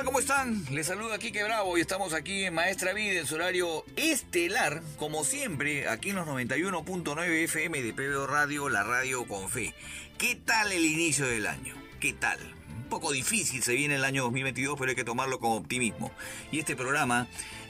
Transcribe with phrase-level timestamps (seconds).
[0.00, 0.64] ¿Cómo están?
[0.72, 5.22] Les saluda Kike Bravo y estamos aquí en Maestra Vida en su horario estelar, como
[5.22, 9.74] siempre, aquí en los 91.9 FM de PBO Radio, la radio con fe.
[10.18, 11.76] ¿Qué tal el inicio del año?
[12.00, 12.38] ¿Qué tal?
[12.68, 16.10] Un poco difícil se viene el año 2022, pero hay que tomarlo con optimismo.
[16.50, 17.28] Y este programa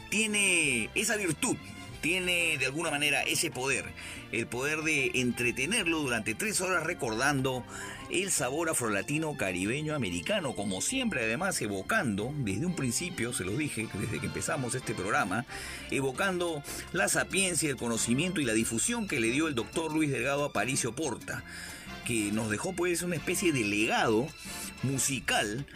[0.09, 1.57] tiene esa virtud
[2.03, 3.85] tiene de alguna manera ese poder,
[4.33, 7.65] el poder de entretenerlo durante tres horas recordando
[8.13, 13.89] el sabor afrolatino caribeño americano, como siempre además evocando, desde un principio, se lo dije,
[13.95, 15.47] desde que empezamos este programa,
[15.91, 20.45] evocando la sapiencia, el conocimiento y la difusión que le dio el doctor Luis Delgado
[20.45, 21.43] Aparicio Porta,
[22.05, 24.29] que nos dejó pues una especie de legado
[24.83, 25.67] musical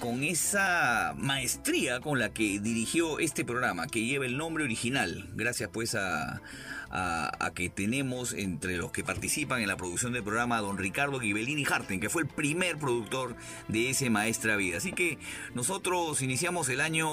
[0.00, 5.70] con esa maestría con la que dirigió este programa, que lleva el nombre original, gracias
[5.72, 6.42] pues a,
[6.94, 11.64] a, que tenemos entre los que participan en la producción del programa don Ricardo Ghibellini
[11.64, 13.34] Harten, que fue el primer productor
[13.68, 14.78] de ese Maestra Vida.
[14.78, 15.18] Así que
[15.54, 17.08] nosotros iniciamos el año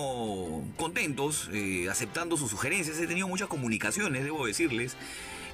[0.78, 3.00] contentos, eh, aceptando sus sugerencias.
[3.00, 4.96] He tenido muchas comunicaciones, debo decirles.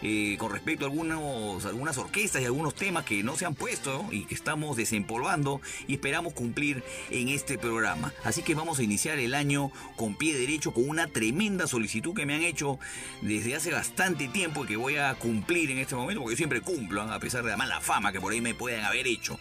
[0.02, 4.06] Eh, con respecto a algunos, algunas orquestas y algunos temas que no se han puesto
[4.12, 8.14] y que estamos desempolvando y esperamos cumplir en este programa.
[8.24, 12.26] Así que vamos a iniciar el año con pie derecho con una tremenda solicitud que
[12.26, 12.80] me han hecho
[13.22, 16.62] desde hace bastante tiempo y que voy a cumplir en este momento porque yo siempre
[16.62, 19.40] cumplo, a pesar de la mala fama que por ahí me pueden haber hecho.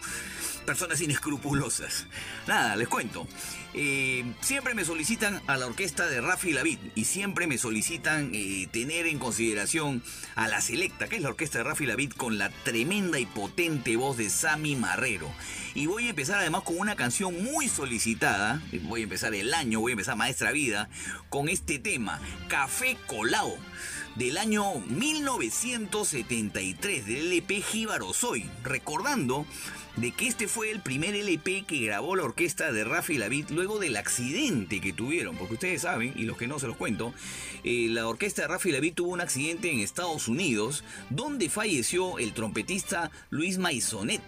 [0.65, 2.07] Personas inescrupulosas.
[2.47, 3.27] Nada, les cuento.
[3.73, 8.67] Eh, siempre me solicitan a la orquesta de Rafi Lavid y siempre me solicitan eh,
[8.71, 10.01] tener en consideración
[10.35, 13.95] a la Selecta, que es la orquesta de Rafi Lavid con la tremenda y potente
[13.95, 15.31] voz de Sammy Marrero.
[15.75, 19.79] Y voy a empezar además con una canción muy solicitada, voy a empezar el año,
[19.79, 20.89] voy a empezar Maestra Vida,
[21.29, 23.57] con este tema, Café Colao
[24.17, 29.45] del año 1973 del LP Jíbaro Soy, recordando
[29.97, 33.79] de que este fue el primer LP que grabó la orquesta de Rafi Lavid luego
[33.79, 37.13] del accidente que tuvieron, porque ustedes saben, y los que no se los cuento,
[37.63, 42.33] eh, la orquesta de Rafi Lavid tuvo un accidente en Estados Unidos donde falleció el
[42.33, 44.21] trompetista Luis Maisonet.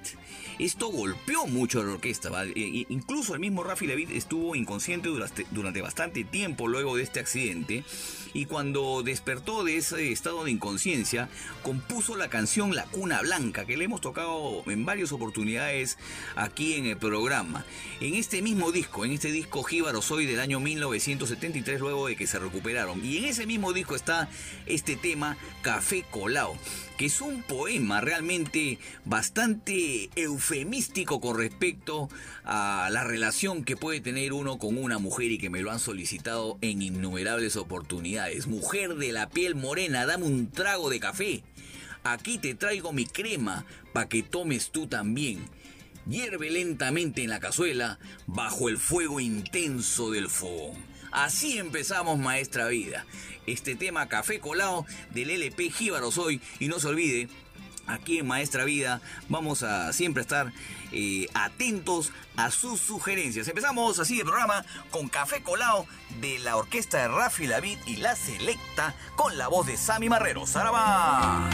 [0.59, 2.51] Esto golpeó mucho a la orquesta, ¿vale?
[2.53, 7.21] e incluso el mismo Rafi Lavid estuvo inconsciente durante, durante bastante tiempo luego de este
[7.21, 7.85] accidente
[8.33, 11.29] y cuando despertó de ese estado de inconsciencia,
[11.63, 15.97] compuso la canción La Cuna Blanca, que le hemos tocado en varias oportunidades
[16.35, 17.65] aquí en el programa.
[18.01, 22.27] En este mismo disco, en este disco Jíbaro Soy del año 1973, luego de que
[22.27, 23.03] se recuperaron.
[23.03, 24.29] Y en ese mismo disco está
[24.65, 26.57] este tema Café Colao
[26.99, 32.09] que es un poema realmente bastante eufemístico con respecto
[32.43, 35.79] a la relación que puede tener uno con una mujer y que me lo han
[35.79, 38.47] solicitado en innumerables oportunidades.
[38.47, 41.41] Mujer de la piel morena, dame un trago de café.
[42.03, 43.63] Aquí te traigo mi crema
[43.93, 45.45] para que tomes tú también.
[46.05, 47.97] Hierve lentamente en la cazuela
[48.27, 50.88] bajo el fuego intenso del fogón.
[51.11, 53.05] Así empezamos Maestra Vida.
[53.45, 56.41] Este tema Café Colado del LP Jíbaro Soy.
[56.59, 57.29] Y no se olvide,
[57.87, 60.51] aquí en Maestra Vida vamos a siempre estar
[60.91, 63.47] eh, atentos a sus sugerencias.
[63.47, 65.85] Empezamos así el programa con Café Colado
[66.21, 70.45] de la orquesta de Rafi Lavid y La Selecta con la voz de Sammy Marrero.
[70.45, 71.49] ¡Saraba!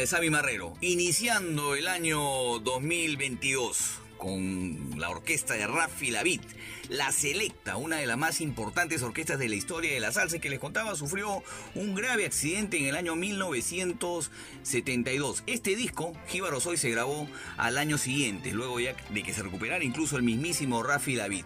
[0.00, 6.40] De Sammy Marrero, iniciando el año 2022 con la orquesta de Rafi Lavit,
[6.88, 10.48] La Selecta, una de las más importantes orquestas de la historia de la salsa que
[10.48, 11.42] les contaba, sufrió
[11.74, 15.42] un grave accidente en el año 1972.
[15.46, 17.28] Este disco, Jíbaro Soy, se grabó
[17.58, 21.44] al año siguiente, luego ya de que se recuperara incluso el mismísimo Rafi Lavit.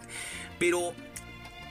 [0.60, 0.94] Pero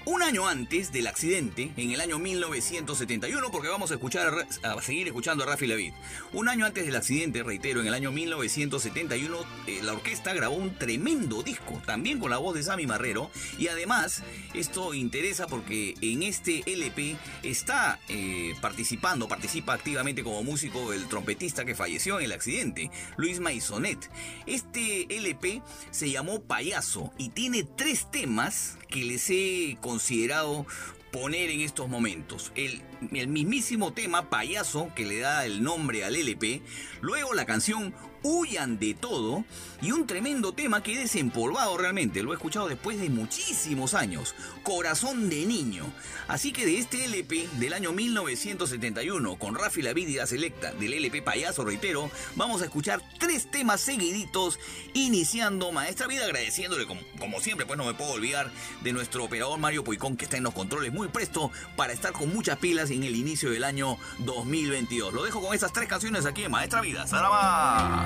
[0.05, 5.07] un año antes del accidente, en el año 1971, porque vamos a escuchar a seguir
[5.07, 5.93] escuchando a Rafi David.
[6.33, 10.77] Un año antes del accidente, reitero, en el año 1971, eh, la orquesta grabó un
[10.77, 13.31] tremendo disco, también con la voz de Sammy Marrero.
[13.57, 20.91] Y además, esto interesa porque en este LP está eh, participando, participa activamente como músico
[20.91, 24.09] el trompetista que falleció en el accidente, Luis Maisonet.
[24.47, 30.67] Este LP se llamó Payaso y tiene tres temas que les he considerado
[31.11, 32.51] poner en estos momentos.
[32.53, 32.79] El,
[33.11, 36.61] el, mismísimo tema payaso que le da el nombre al LP,
[37.01, 37.93] luego la canción
[38.23, 39.43] Huyan de todo
[39.81, 44.33] y un tremendo tema que he desempolvado realmente, lo he escuchado después de muchísimos años,
[44.63, 45.91] Corazón de Niño.
[46.29, 51.21] Así que de este LP del año 1971 con Rafi La Vida Selecta del LP
[51.21, 54.57] Payaso, reitero, vamos a escuchar tres temas seguiditos
[54.93, 58.49] iniciando Maestra Vida agradeciéndole como, como siempre, pues no me puedo olvidar
[58.83, 62.33] de nuestro operador Mario Puicón que está en los controles muy presto para estar con
[62.33, 65.13] muchas pilas en el inicio del año 2022.
[65.13, 67.07] Lo dejo con estas tres canciones aquí en Maestra Vida.
[67.07, 68.05] ¡Saraba!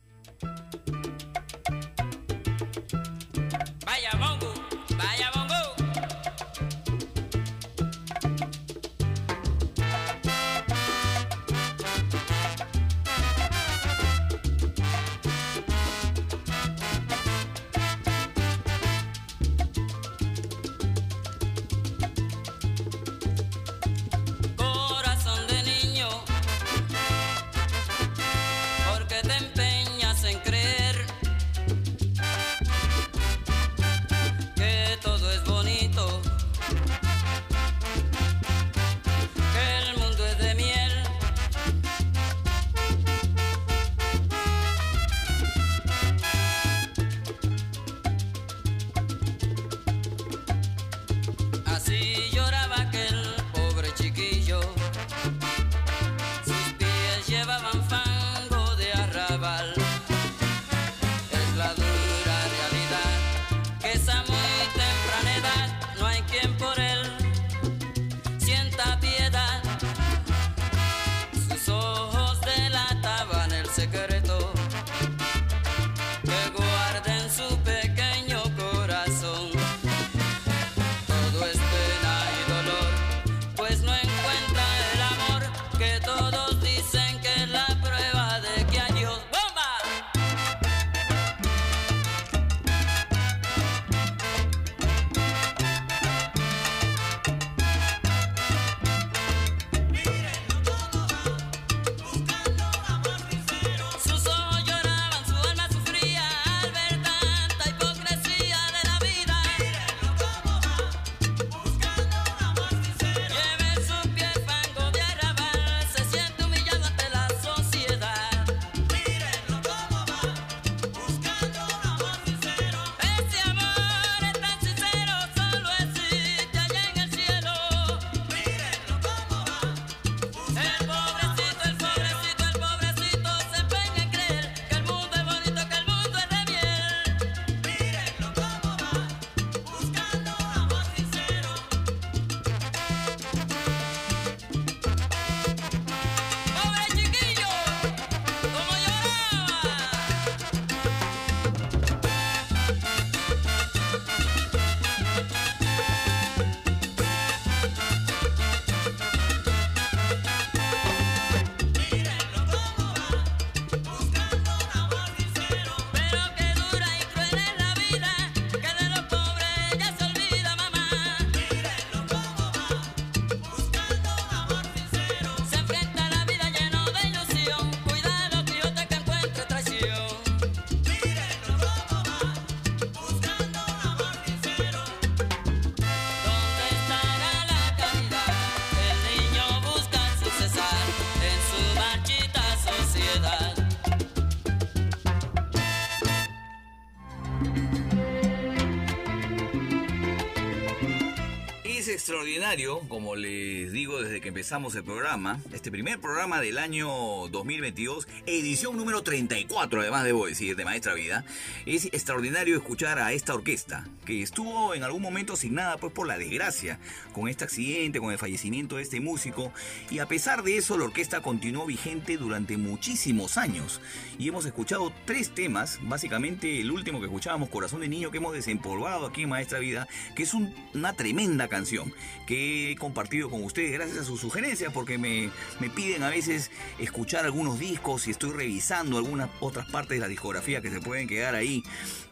[202.21, 206.87] Extraordinario, como les digo desde que empezamos el programa, este primer programa del año
[207.29, 211.25] 2022, edición número 34, además debo decir, de Maestra Vida,
[211.65, 216.19] es extraordinario escuchar a esta orquesta, que estuvo en algún momento asignada pues por la
[216.19, 216.79] desgracia,
[217.11, 219.51] con este accidente, con el fallecimiento de este músico,
[219.89, 223.81] y a pesar de eso la orquesta continuó vigente durante muchísimos años,
[224.21, 228.33] y hemos escuchado tres temas, básicamente el último que escuchábamos, Corazón de Niño, que hemos
[228.33, 231.91] desempolvado aquí en Maestra Vida, que es un- una tremenda canción
[232.27, 236.51] que he compartido con ustedes gracias a sus sugerencias, porque me, me piden a veces
[236.77, 241.07] escuchar algunos discos y estoy revisando algunas otras partes de la discografía que se pueden
[241.07, 241.63] quedar ahí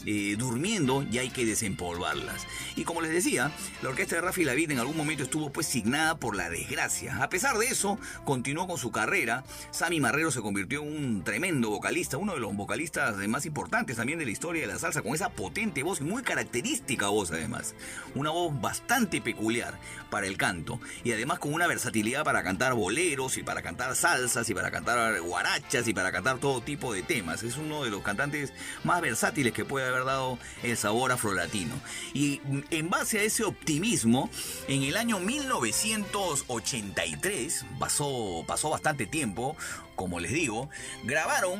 [0.05, 2.47] eh, durmiendo y hay que desempolvarlas.
[2.75, 3.51] Y como les decía,
[3.83, 7.21] la orquesta de Rafi David en algún momento estuvo pues signada por la desgracia.
[7.21, 9.43] A pesar de eso, continuó con su carrera.
[9.71, 14.19] Sammy Marrero se convirtió en un tremendo vocalista, uno de los vocalistas más importantes también
[14.19, 17.75] de la historia de la salsa, con esa potente voz muy característica voz además.
[18.15, 19.77] Una voz bastante peculiar
[20.09, 24.49] para el canto y además con una versatilidad para cantar boleros y para cantar salsas
[24.49, 27.43] y para cantar guarachas y para cantar todo tipo de temas.
[27.43, 31.75] Es uno de los cantantes más versátiles que puede haber dado el sabor afrolatino.
[32.13, 32.39] Y
[32.71, 34.29] en base a ese optimismo,
[34.67, 39.57] en el año 1983, pasó, pasó bastante tiempo,
[39.95, 40.69] como les digo,
[41.03, 41.59] grabaron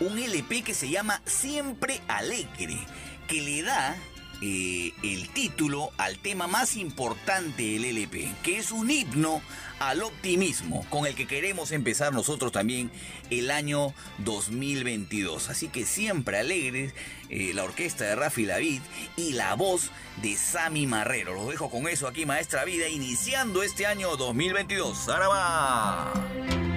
[0.00, 2.78] un LP que se llama Siempre Alegre,
[3.26, 3.96] que le da
[4.40, 9.42] eh, el título al tema más importante del LP, que es un himno
[9.80, 12.90] al optimismo, con el que queremos empezar nosotros también
[13.30, 15.50] el año 2022.
[15.50, 16.94] Así que siempre alegres,
[17.30, 18.80] eh, la orquesta de Rafi David
[19.16, 19.90] y la voz
[20.22, 21.34] de Sammy Marrero.
[21.34, 25.08] Los dejo con eso aquí, Maestra Vida, iniciando este año 2022.
[25.08, 26.67] ¡Ahora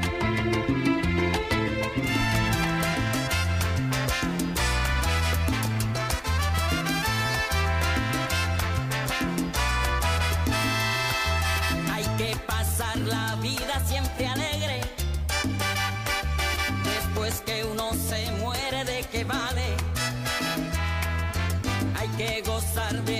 [17.31, 19.63] Después que uno se muere, ¿de qué vale?
[21.97, 23.10] Hay que gozar de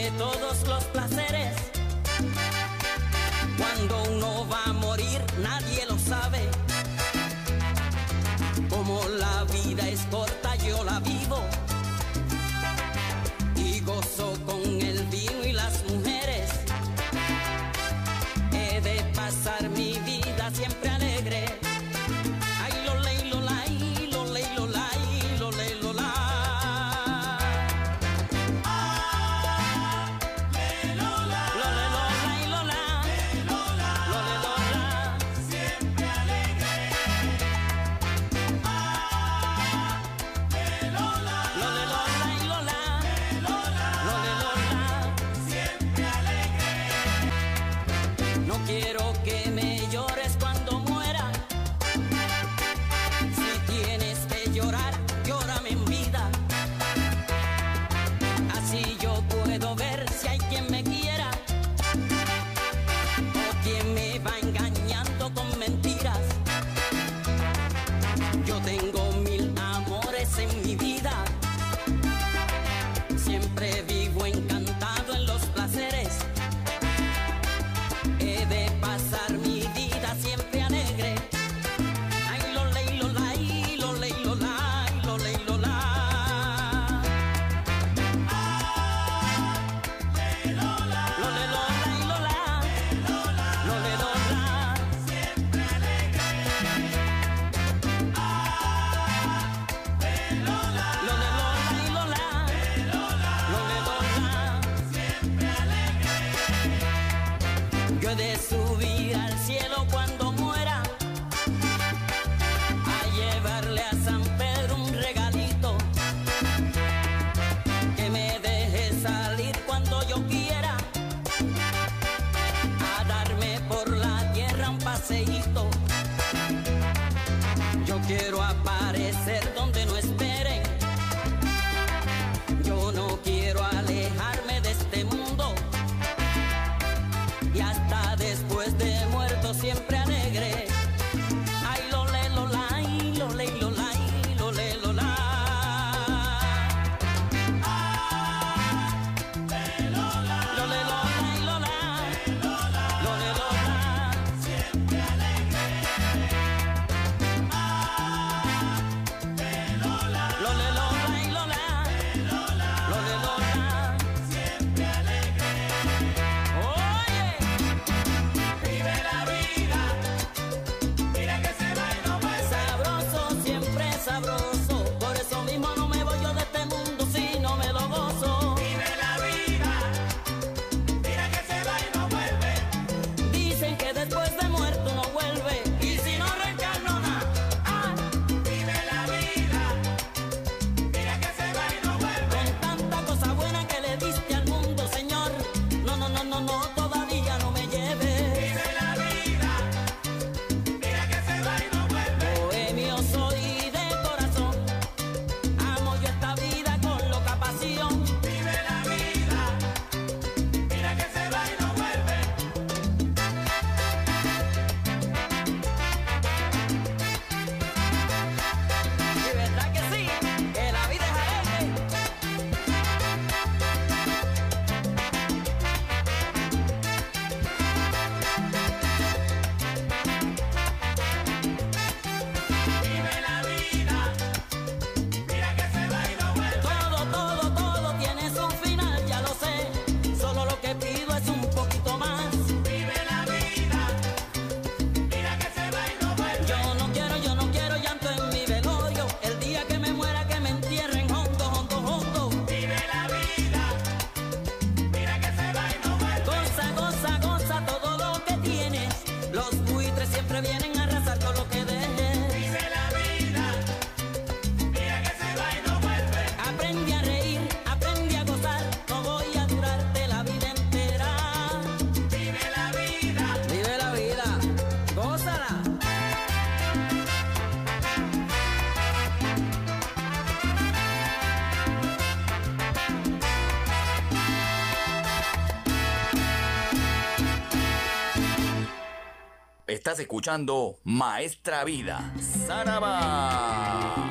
[289.92, 292.14] Estás escuchando Maestra Vida.
[292.48, 294.10] ¡Saraba!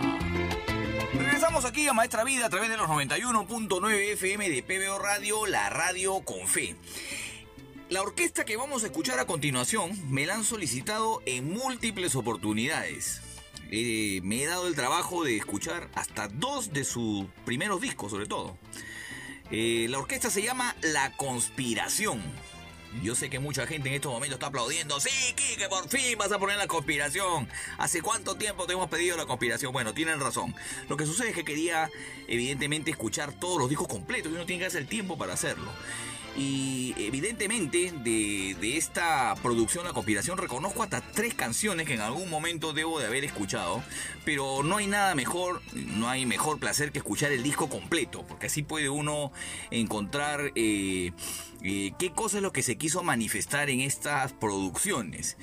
[1.14, 5.70] Regresamos aquí a Maestra Vida a través de los 91.9 FM de PBO Radio, la
[5.70, 6.76] radio con fe.
[7.88, 13.22] La orquesta que vamos a escuchar a continuación me la han solicitado en múltiples oportunidades.
[13.70, 18.26] Eh, me he dado el trabajo de escuchar hasta dos de sus primeros discos, sobre
[18.26, 18.58] todo.
[19.50, 22.20] Eh, la orquesta se llama La Conspiración.
[23.03, 24.98] Yo sé que mucha gente en estos momentos está aplaudiendo.
[25.00, 27.48] Sí, Kike, por fin vas a poner la conspiración.
[27.79, 29.72] ¿Hace cuánto tiempo te hemos pedido la conspiración?
[29.72, 30.55] Bueno, tienen razón.
[30.88, 31.88] Lo que sucede es que quería,
[32.26, 35.70] evidentemente, escuchar todos los discos completos y uno tiene que hacer el tiempo para hacerlo.
[36.36, 42.72] Y evidentemente de, esta producción La Conspiración reconozco hasta tres canciones que en algún momento
[42.72, 43.82] debo de haber escuchado,
[44.24, 48.46] pero no hay nada mejor, no hay mejor placer que escuchar el disco completo, porque
[48.46, 49.32] así puede uno
[49.70, 51.12] encontrar eh,
[51.62, 55.36] eh, qué cosa es lo que se quiso manifestar en estas producciones.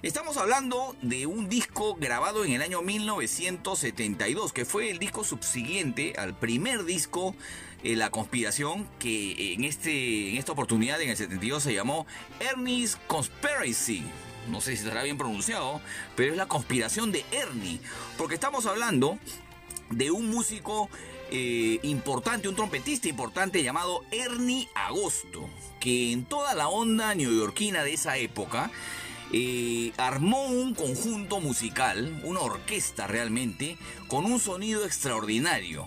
[0.00, 6.14] Estamos hablando de un disco grabado en el año 1972, que fue el disco subsiguiente
[6.16, 7.34] al primer disco
[7.82, 12.06] eh, La Conspiración, que en, este, en esta oportunidad en el 72 se llamó
[12.40, 14.04] Ernie's Conspiracy.
[14.48, 15.80] No sé si estará bien pronunciado,
[16.16, 17.80] pero es la conspiración de Ernie,
[18.16, 19.18] porque estamos hablando
[19.90, 20.88] de un músico
[21.30, 25.48] eh, importante, un trompetista importante llamado Ernie Agosto,
[25.80, 28.70] que en toda la onda neoyorquina de esa época
[29.32, 35.86] eh, armó un conjunto musical, una orquesta realmente, con un sonido extraordinario.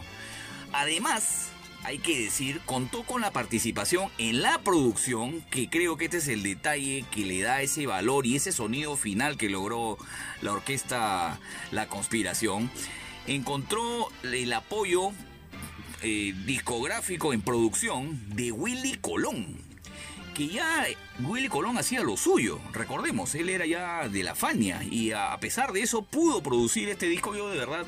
[0.74, 1.51] Además,
[1.84, 6.28] hay que decir, contó con la participación en la producción, que creo que este es
[6.28, 9.98] el detalle que le da ese valor y ese sonido final que logró
[10.42, 11.40] la orquesta
[11.72, 12.70] La Conspiración.
[13.28, 15.12] Encontró el apoyo
[16.04, 19.58] eh, discográfico en producción de Willy Colón,
[20.34, 20.86] que ya
[21.20, 25.74] Willy Colón hacía lo suyo, recordemos, él era ya de la Fania y a pesar
[25.74, 27.86] de eso pudo producir este disco, yo de verdad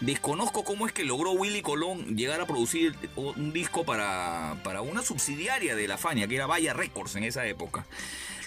[0.00, 5.02] desconozco cómo es que logró Willy Colón llegar a producir un disco para, para una
[5.02, 7.86] subsidiaria de la Fania, que era Vaya Records en esa época.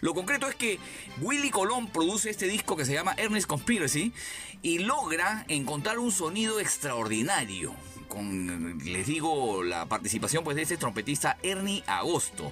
[0.02, 0.80] Lo concreto es que
[1.20, 4.14] Willy Colón produce este disco que se llama Ernest Conspiracy
[4.62, 7.74] y logra encontrar un sonido extraordinario
[8.10, 12.52] con, les digo, la participación pues de este trompetista Ernie Agosto.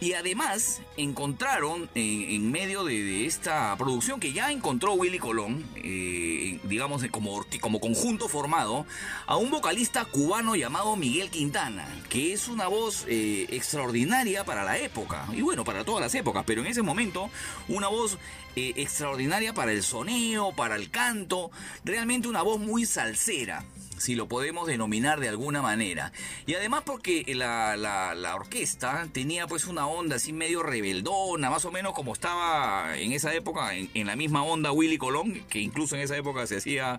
[0.00, 6.60] Y además encontraron en, en medio de, esta producción que ya encontró Willy Colón, eh,
[6.64, 8.84] digamos como, como conjunto formado,
[9.26, 14.78] a un vocalista cubano llamado Miguel Quintana, que es una voz eh, extraordinaria para la
[14.78, 17.30] época, y bueno, para todas las épocas, pero en ese momento
[17.68, 18.18] una voz
[18.54, 21.50] eh, extraordinaria para el soneo, para el canto,
[21.84, 23.64] realmente una voz muy salsera
[23.98, 26.12] si lo podemos denominar de alguna manera.
[26.46, 31.70] Y además porque la, la, orquesta tenía pues una onda así medio rebeldona, más o
[31.70, 35.96] menos como estaba en esa época, en, en, la misma onda Willy Colón, que incluso
[35.96, 36.98] en esa época se hacía,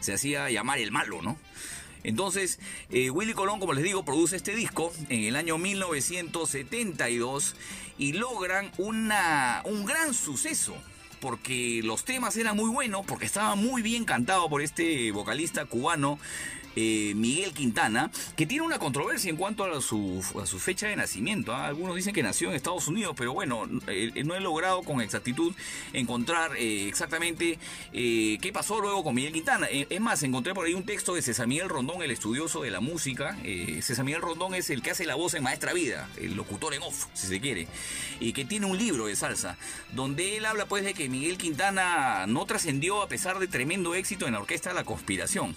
[0.00, 1.38] se hacía llamar el malo, ¿no?
[2.04, 7.56] Entonces, eh, Willy Colón, como les digo, produce este disco en el año 1972
[7.96, 10.76] y logran una, un gran suceso
[11.24, 16.18] porque los temas eran muy buenos, porque estaba muy bien cantado por este vocalista cubano.
[16.76, 20.22] Eh, Miguel Quintana, que tiene una controversia en cuanto a su,
[20.58, 21.52] fecha de nacimiento.
[21.52, 21.56] ¿eh?
[21.56, 25.54] Algunos dicen que nació en Estados Unidos, pero bueno, eh, no he logrado con exactitud
[25.92, 27.58] encontrar exactamente
[27.92, 29.66] qué pasó luego con Miguel Quintana.
[29.70, 32.80] es más, encontré por ahí un texto de César Miguel Rondón, el estudioso de la
[32.80, 33.36] música.
[33.80, 36.82] César Miguel Rondón es el que hace la voz en Maestra Vida, el locutor en
[36.82, 37.68] off, si se quiere,
[38.20, 39.56] y que tiene un libro de salsa,
[39.92, 44.26] donde él habla pues de que Miguel Quintana no trascendió a pesar de tremendo éxito
[44.26, 45.54] en la orquesta la conspiración.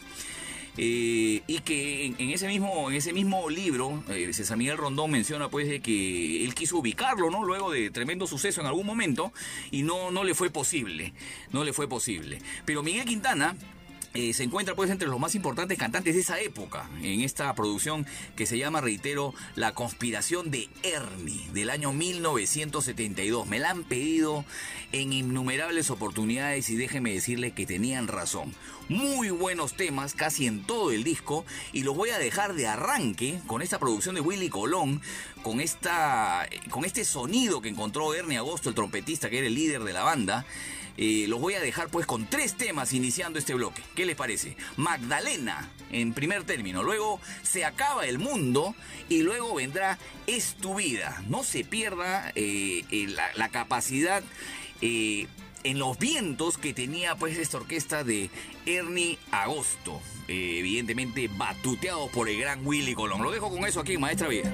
[0.77, 5.49] Eh, y que en, ese mismo, en ese mismo libro, eh, César Miguel Rondón menciona
[5.49, 7.43] pues de que él quiso ubicarlo, ¿no?
[7.43, 9.33] Luego de tremendo suceso en algún momento,
[9.71, 11.13] y no, no le fue posible,
[11.51, 12.39] no le fue posible.
[12.65, 13.55] Pero Miguel Quintana,
[14.17, 18.07] eh, se encuentra pues entre los más importantes cantantes de esa época en esta producción
[18.35, 23.45] que se llama, reitero, La conspiración de Ernie del año 1972.
[23.45, 24.43] Me la han pedido
[24.91, 28.55] en innumerables oportunidades y déjenme decirle que tenían razón.
[28.89, 33.39] Muy buenos temas casi en todo el disco y los voy a dejar de arranque
[33.45, 34.99] con esta producción de Willy Colón,
[35.43, 39.83] con, esta, con este sonido que encontró Ernie Agosto, el trompetista que era el líder
[39.83, 40.47] de la banda.
[40.97, 43.83] Eh, los voy a dejar pues con tres temas iniciando este bloque.
[43.95, 44.57] ¿Qué les parece?
[44.75, 48.75] Magdalena en primer término, luego Se acaba el mundo
[49.07, 51.23] y luego vendrá Es tu vida.
[51.29, 54.23] No se pierda eh, eh, la, capacidad
[54.81, 58.29] en los vientos que tenía pues esta orquesta de
[58.65, 60.01] Ernie Agosto.
[60.27, 63.23] evidentemente batuteados por el gran Willy Colón.
[63.23, 64.53] Lo dejo con eso aquí Maestra Vida.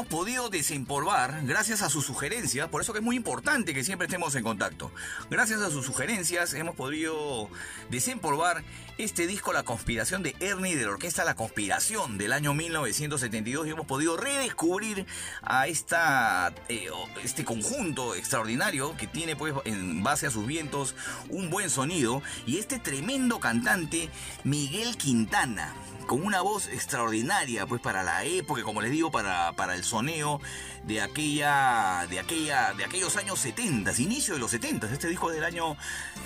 [0.00, 4.06] Hemos podido desempolvar, gracias a sus sugerencias, por eso que es muy importante que siempre
[4.06, 4.90] estemos en contacto.
[5.28, 7.50] Gracias a sus sugerencias hemos podido
[7.90, 8.64] desempolvar
[8.96, 13.70] este disco La Conspiración de Ernie de la Orquesta La Conspiración del año 1972 y
[13.70, 15.04] hemos podido redescubrir
[15.42, 16.88] a esta, eh,
[17.22, 20.94] este conjunto extraordinario que tiene pues en base a sus vientos
[21.28, 24.08] un buen sonido y este tremendo cantante
[24.44, 25.74] Miguel Quintana
[26.10, 30.40] con una voz extraordinaria pues para la época, como les digo, para, para el soneo
[30.82, 34.92] de aquella de aquella de aquellos años 70, inicio de los 70.
[34.92, 35.76] Este disco es del año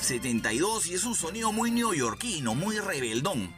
[0.00, 3.52] 72 y es un sonido muy neoyorquino, muy rebeldón.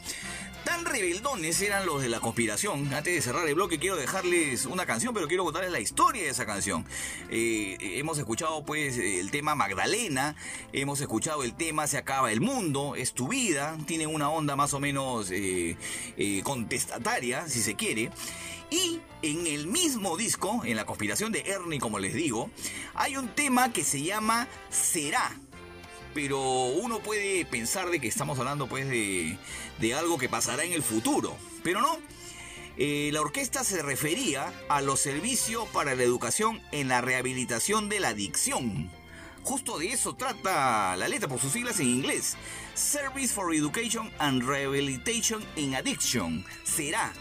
[0.67, 2.93] Tan rebeldones eran los de la conspiración.
[2.93, 6.31] Antes de cerrar el bloque quiero dejarles una canción, pero quiero contarles la historia de
[6.31, 6.85] esa canción.
[7.31, 10.35] Eh, hemos escuchado pues el tema Magdalena,
[10.73, 14.75] hemos escuchado el tema Se acaba el mundo, es tu vida, tiene una onda más
[14.75, 15.77] o menos eh,
[16.17, 18.11] eh, contestataria, si se quiere.
[18.69, 22.51] Y en el mismo disco, en la conspiración de Ernie, como les digo,
[22.95, 25.33] hay un tema que se llama Será
[26.17, 29.37] pero uno puede pensar de que estamos hablando pues de,
[29.79, 31.99] de algo que pasará en el futuro, pero no.
[32.79, 38.01] Eh, la orquesta se refería a los servicios para la educación en la rehabilitación de
[38.01, 38.91] la adicción.
[39.43, 42.39] Justo de eso trata la letra por sus siglas en inglés.
[42.75, 46.47] Service for Education and Rehabilitation in Addiction.
[46.65, 47.13] Será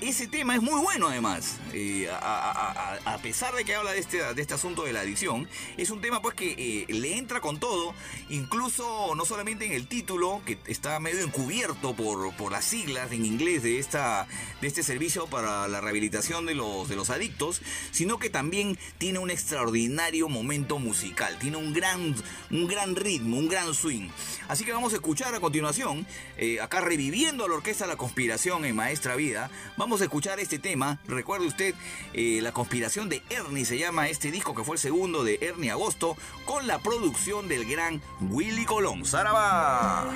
[0.00, 1.58] ese tema es muy bueno además.
[1.72, 5.90] Eh, a, pesar de que habla de este, de este asunto de la adicción, es
[5.90, 7.94] un tema pues que eh, le entra con todo,
[8.30, 13.24] incluso no solamente en el título, que está medio encubierto por, por las siglas en
[13.24, 14.26] inglés de, esta,
[14.60, 19.18] de este servicio para la rehabilitación de los, de los adictos, sino que también tiene
[19.18, 22.14] un extraordinario momento musical, tiene un gran,
[22.50, 24.08] un gran ritmo, un gran swing.
[24.48, 26.06] Así que vamos a escuchar a continuación,
[26.36, 30.58] eh, acá reviviendo a la orquesta La Conspiración en Maestra Vida, Vamos a escuchar este
[30.58, 30.98] tema.
[31.06, 31.74] Recuerde usted,
[32.12, 35.70] eh, La conspiración de Ernie se llama este disco que fue el segundo de Ernie
[35.70, 39.04] Agosto con la producción del gran Willy Colón.
[39.04, 40.12] ¡Saraba!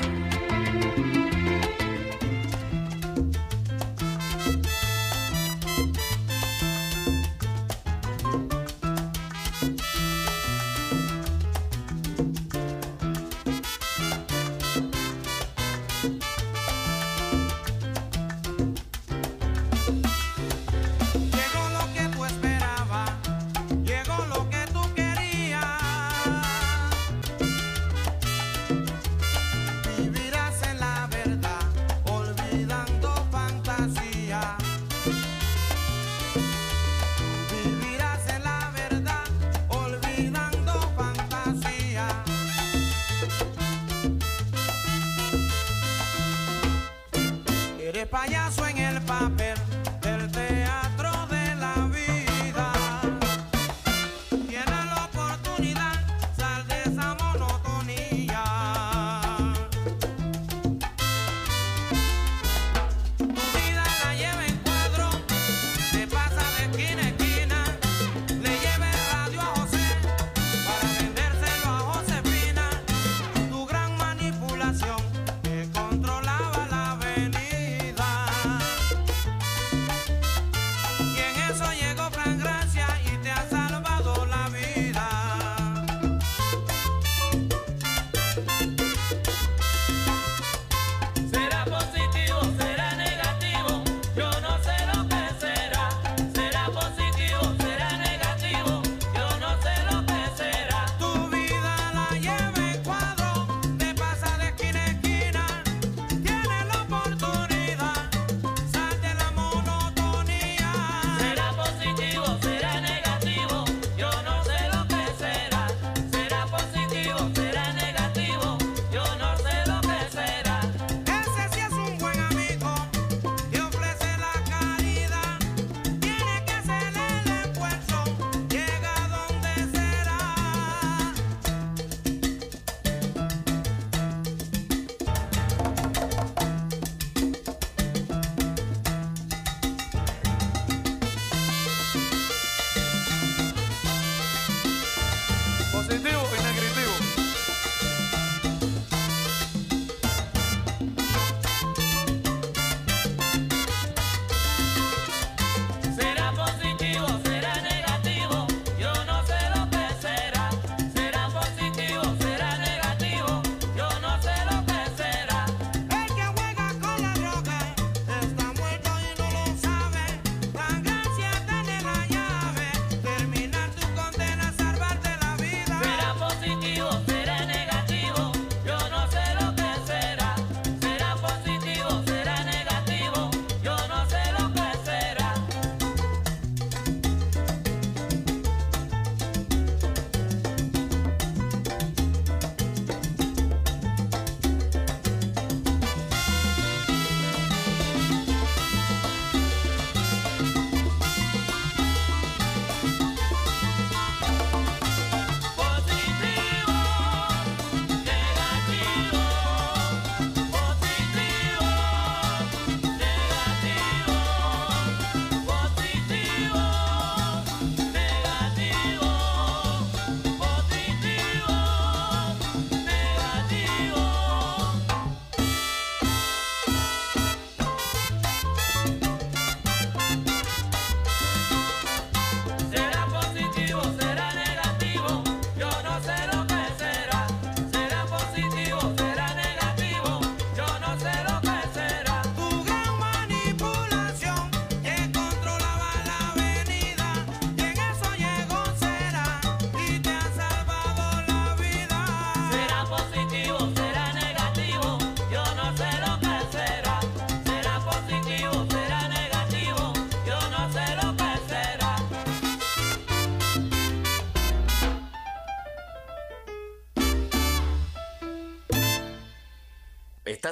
[48.17, 48.46] España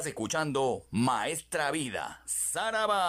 [0.05, 3.05] Escuchando Maestra Vida, Saraba.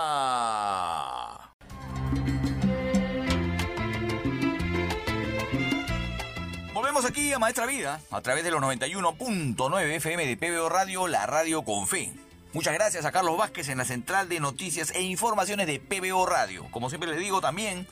[6.72, 11.26] Volvemos aquí a Maestra Vida a través de los 91.9 FM de PBO Radio, la
[11.26, 12.12] radio con fe.
[12.52, 16.66] Muchas gracias a Carlos Vázquez en la central de noticias e informaciones de PBO Radio.
[16.70, 17.86] Como siempre les digo también,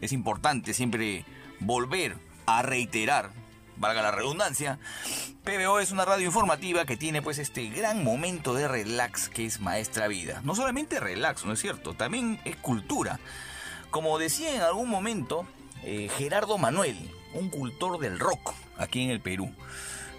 [0.00, 1.24] es importante siempre
[1.60, 3.32] volver a reiterar,
[3.76, 4.78] valga la redundancia,
[5.46, 9.60] PBO es una radio informativa que tiene pues este gran momento de relax que es
[9.60, 10.40] Maestra Vida.
[10.42, 11.94] No solamente relax, ¿no es cierto?
[11.94, 13.20] También es cultura.
[13.90, 15.46] Como decía en algún momento
[15.84, 16.96] eh, Gerardo Manuel,
[17.32, 19.54] un cultor del rock aquí en el Perú.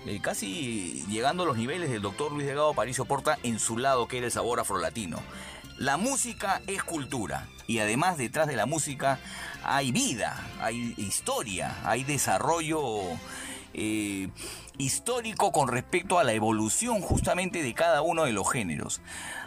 [0.06, 4.08] Eh, casi llegando a los niveles del doctor Luis Delgado Paricio Porta en su lado
[4.08, 5.20] que era el sabor afrolatino.
[5.78, 9.20] La música es cultura y además detrás de la música
[9.62, 13.02] hay vida, hay historia, hay desarrollo
[13.74, 14.30] eh,
[14.78, 19.02] histórico con respecto a la evolución justamente de cada uno de los géneros.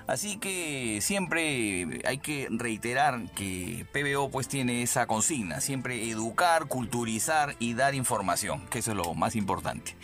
[0.07, 7.55] Así que siempre hay que reiterar que PBO pues tiene esa consigna, siempre educar, culturizar
[7.59, 9.95] y dar información, que eso es lo más importante.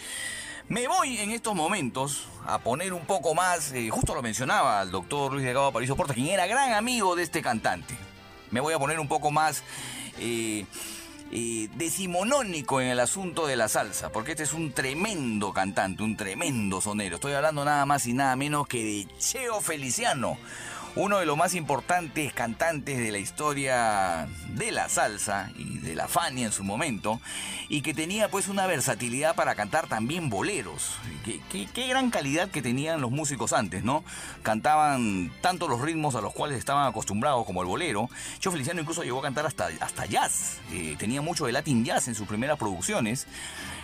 [0.68, 4.90] Me voy en estos momentos a poner un poco más, eh, justo lo mencionaba el
[4.90, 7.94] doctor Luis Delgado Aparicio Porta, quien era gran amigo de este cantante.
[8.50, 9.62] Me voy a poner un poco más
[10.18, 10.66] eh,
[11.32, 16.16] eh, decimonónico en el asunto de la salsa, porque este es un tremendo cantante, un
[16.16, 17.16] tremendo sonero.
[17.16, 20.38] Estoy hablando nada más y nada menos que de Cheo Feliciano,
[20.96, 26.08] uno de los más importantes cantantes de la historia de la salsa y de la
[26.08, 27.20] Fania en su momento,
[27.68, 30.96] y que tenía pues una versatilidad para cantar también boleros.
[31.50, 34.04] Qué, gran calidad que tenían los músicos antes, ¿no?
[34.42, 38.08] Cantaban tanto los ritmos a los cuales estaban acostumbrados como el bolero.
[38.38, 42.08] Cheo Feliciano incluso llegó a cantar hasta, hasta jazz, Eh, tenía mucho de Latin jazz
[42.08, 43.26] en sus primeras producciones.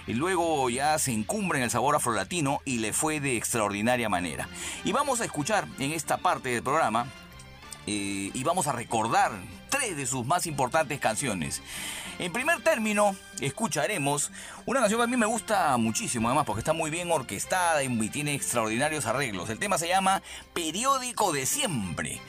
[0.06, 4.48] Y luego ya se encumbra en el sabor afrolatino y le fue de extraordinaria manera.
[4.84, 7.06] Y vamos a escuchar en esta parte del programa
[7.86, 9.32] eh, y vamos a recordar
[9.68, 11.62] tres de sus más importantes canciones.
[12.18, 14.30] En primer término, escucharemos
[14.66, 18.08] una canción que a mí me gusta muchísimo, además, porque está muy bien orquestada y
[18.10, 19.50] tiene extraordinarios arreglos.
[19.50, 20.22] El tema se llama
[20.52, 22.20] Periódico de Siempre.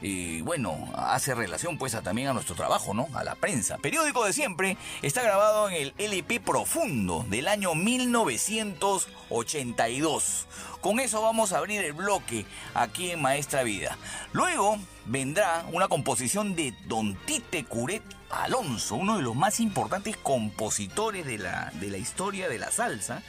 [0.00, 3.08] Y bueno, hace relación pues también a nuestro trabajo, ¿no?
[3.14, 3.78] A la prensa.
[3.78, 10.46] Periódico de siempre está grabado en el LP Profundo del año 1982.
[10.80, 13.98] Con eso vamos a abrir el bloque aquí en Maestra Vida.
[14.32, 21.26] Luego vendrá una composición de Don Tite Curet Alonso, uno de los más importantes compositores
[21.26, 23.24] de la, de la historia de la salsa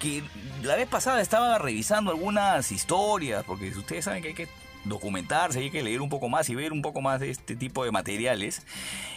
[0.00, 0.24] que
[0.62, 4.48] la vez pasada estaba revisando algunas historias, porque ustedes saben que hay que
[4.84, 7.84] documentarse, hay que leer un poco más y ver un poco más de este tipo
[7.84, 8.62] de materiales.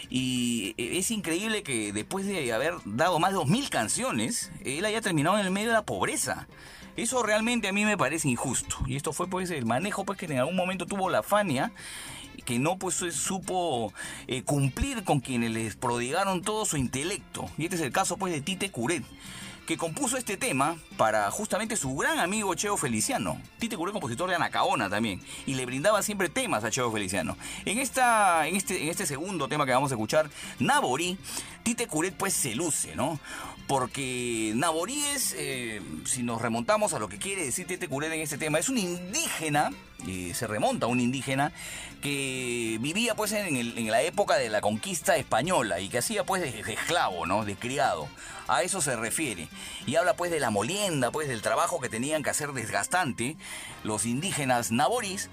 [0.09, 5.39] Y es increíble que después de haber dado más de 2.000 canciones, él haya terminado
[5.39, 6.47] en el medio de la pobreza.
[6.95, 8.77] Eso realmente a mí me parece injusto.
[8.85, 11.71] Y esto fue pues el manejo pues que en algún momento tuvo la Fania
[12.45, 13.93] que no pues supo
[14.27, 17.49] eh, cumplir con quienes les prodigaron todo su intelecto.
[17.57, 19.03] Y este es el caso pues de Tite Curet
[19.65, 23.41] que compuso este tema para justamente su gran amigo Cheo Feliciano.
[23.59, 27.37] Tite Curet, compositor de Anacaona también, y le brindaba siempre temas a Cheo Feliciano.
[27.65, 31.17] En, esta, en, este, en este segundo tema que vamos a escuchar, Naborí,
[31.63, 33.19] Tite Curet pues se luce, ¿no?
[33.67, 38.19] Porque Naborí es, eh, si nos remontamos a lo que quiere decir Tite Curet en
[38.19, 39.71] este tema, es un indígena,
[40.33, 41.53] se remonta a un indígena
[42.01, 46.63] que vivía pues en la época de la conquista española y que hacía pues de,
[46.63, 47.45] de esclavo, ¿no?
[47.45, 48.09] De criado.
[48.49, 49.47] A eso se refiere.
[49.85, 53.37] Y habla pues de la molienda, pues del trabajo que tenían que hacer desgastante
[53.85, 55.29] los indígenas naborís.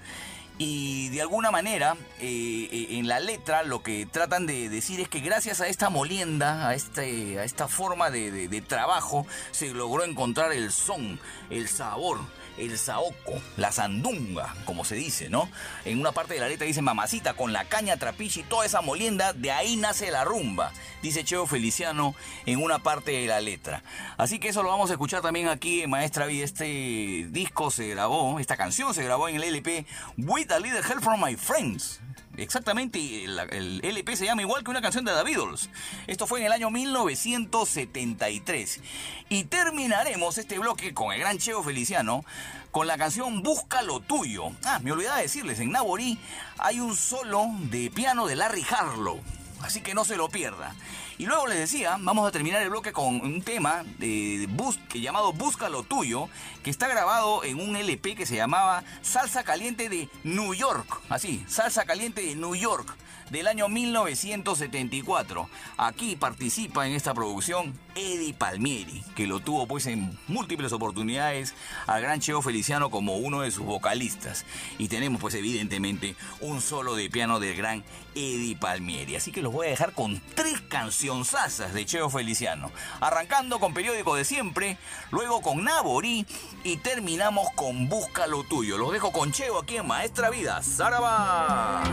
[0.63, 5.09] Y de alguna manera, eh, eh, en la letra lo que tratan de decir es
[5.09, 9.73] que gracias a esta molienda, a, este, a esta forma de, de- de trabajo, se
[9.73, 12.19] logró encontrar el son, el sabor,
[12.57, 15.49] el saoco, la sandunga, como se dice, ¿no?
[15.85, 18.81] En una parte de la letra dice mamacita con la caña trapiche y toda esa
[18.81, 20.71] molienda, de ahí nace la rumba,
[21.01, 23.83] dice Cheo Feliciano en una parte de la letra.
[24.17, 26.45] Así que eso lo vamos a escuchar también aquí Maestra Vida.
[26.45, 29.85] Este disco se grabó, esta canción se grabó en el LP
[30.17, 31.99] With a Little Help from My Friends.
[32.41, 35.69] Exactamente, el, el LP se llama igual que una canción de The Beatles.
[36.07, 38.81] Esto fue en el año 1973.
[39.29, 42.25] Y terminaremos este bloque con el gran Cheo Feliciano
[42.71, 44.51] con la canción Busca lo tuyo.
[44.63, 46.17] Ah, me olvidaba decirles, en Naborí
[46.57, 49.19] hay un solo de piano de Larry Harlow.
[49.61, 50.75] Así que no se lo pierda.
[51.21, 55.01] Y luego les decía, vamos a terminar el bloque con un tema de bus, que
[55.01, 56.27] llamado Busca lo tuyo,
[56.63, 60.99] que está grabado en un LP que se llamaba Salsa Caliente de New York.
[61.09, 62.97] Así, Salsa Caliente de New York,
[63.31, 65.49] del año 1974.
[65.77, 71.55] Aquí participa en esta producción Eddie Palmieri, que lo tuvo pues en múltiples oportunidades
[71.87, 74.45] al gran Cheo Feliciano como uno de sus vocalistas.
[74.77, 77.83] Y tenemos pues evidentemente un solo de piano del gran
[78.15, 79.15] Eddie Palmieri.
[79.15, 82.71] Así que los voy a dejar con tres cancionzasas de Cheo Feliciano.
[82.99, 84.77] Arrancando con Periódico de Siempre,
[85.09, 86.25] luego con Naborí
[86.65, 88.77] y terminamos con Busca lo Tuyo.
[88.77, 90.61] Los dejo con Cheo aquí en Maestra Vida.
[90.61, 91.83] ¡Zaraba!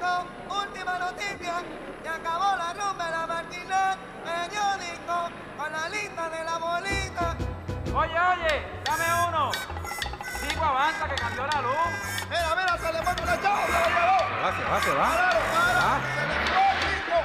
[0.00, 1.62] Periódico, última noticia,
[2.02, 3.96] se acabó la rumba de la martina.
[4.24, 7.36] Periódico, con la lista de la bolita.
[7.94, 9.52] Oye, oye, dame uno.
[10.40, 11.76] Sigo avanza que cambió la luz.
[12.30, 14.18] Mira, mira, se le pone una chava, se la llevó.
[14.42, 15.08] va, se va, se va.
[15.10, 17.18] Claro, claro, se le fue el chico.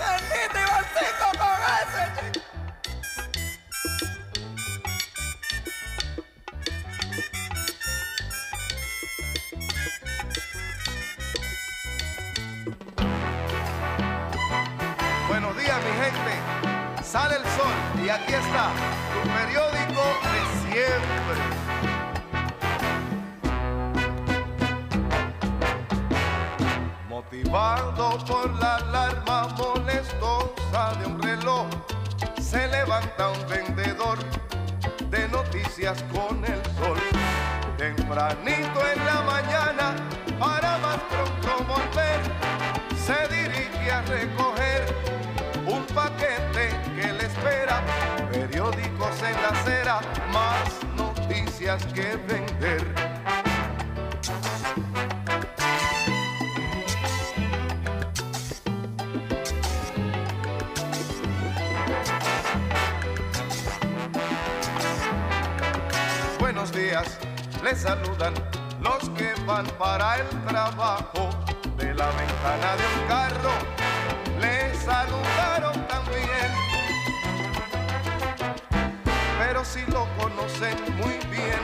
[0.00, 2.29] ¡Bendito Ivancito con ese chico!
[17.10, 18.70] Sale el sol y aquí está
[19.12, 21.38] tu periódico de siempre.
[27.08, 31.66] Motivado por la alarma molestosa de un reloj,
[32.40, 34.18] se levanta un vendedor
[35.10, 37.00] de noticias con el sol.
[37.76, 39.09] Tempranito en la
[48.70, 50.00] Periódicos en la acera,
[50.32, 52.94] más noticias que vender.
[66.38, 67.18] Buenos días,
[67.64, 68.34] les saludan
[68.80, 71.30] los que van para el trabajo
[71.76, 73.52] de la ventana de un carro.
[74.40, 75.39] Les saludaron
[79.64, 81.60] si lo conocen muy bien,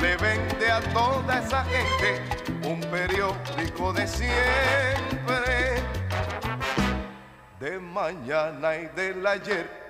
[0.00, 2.22] le vende a toda esa gente
[2.68, 5.82] un periódico de siempre,
[7.58, 9.85] de mañana y del ayer.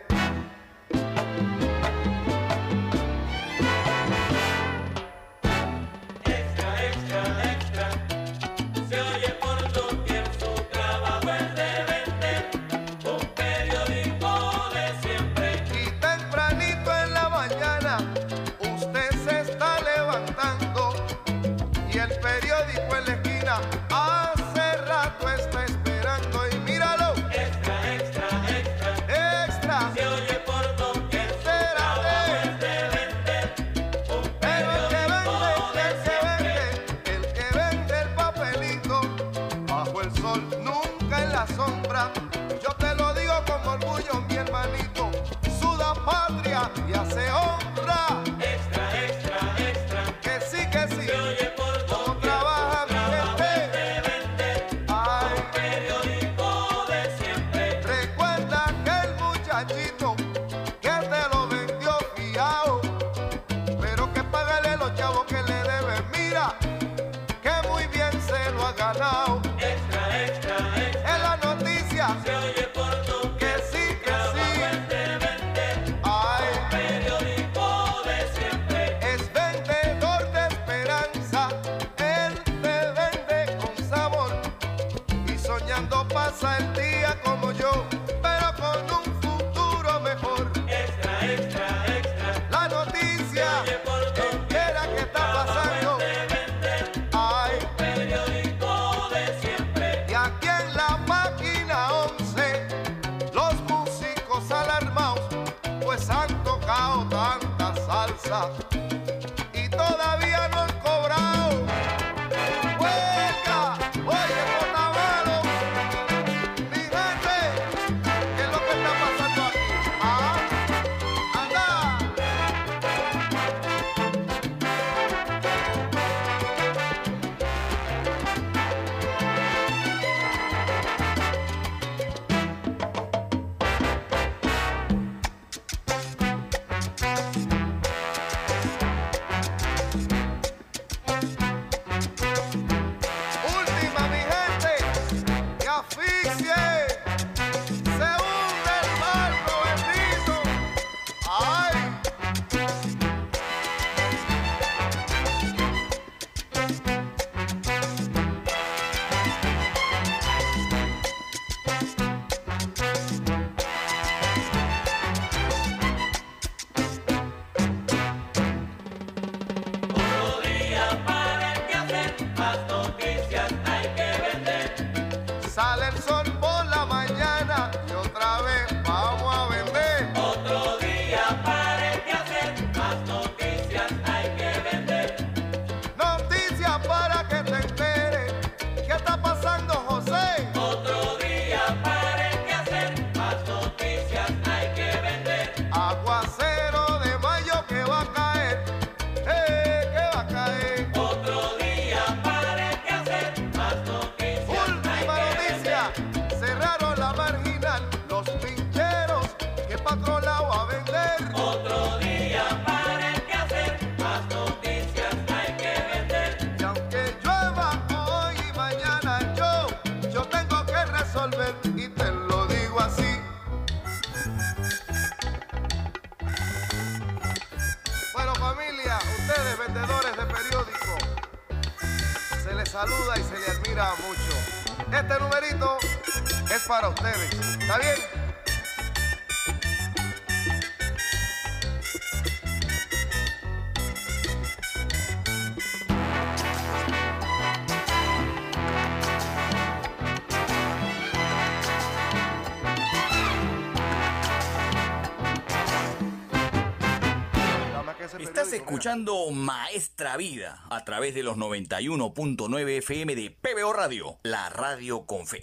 [258.87, 265.27] escuchando Maestra Vida a través de los 91.9 FM de PBO Radio, la radio con
[265.27, 265.43] fe.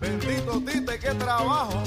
[0.00, 1.82] Bendito Tite, qué trabajo.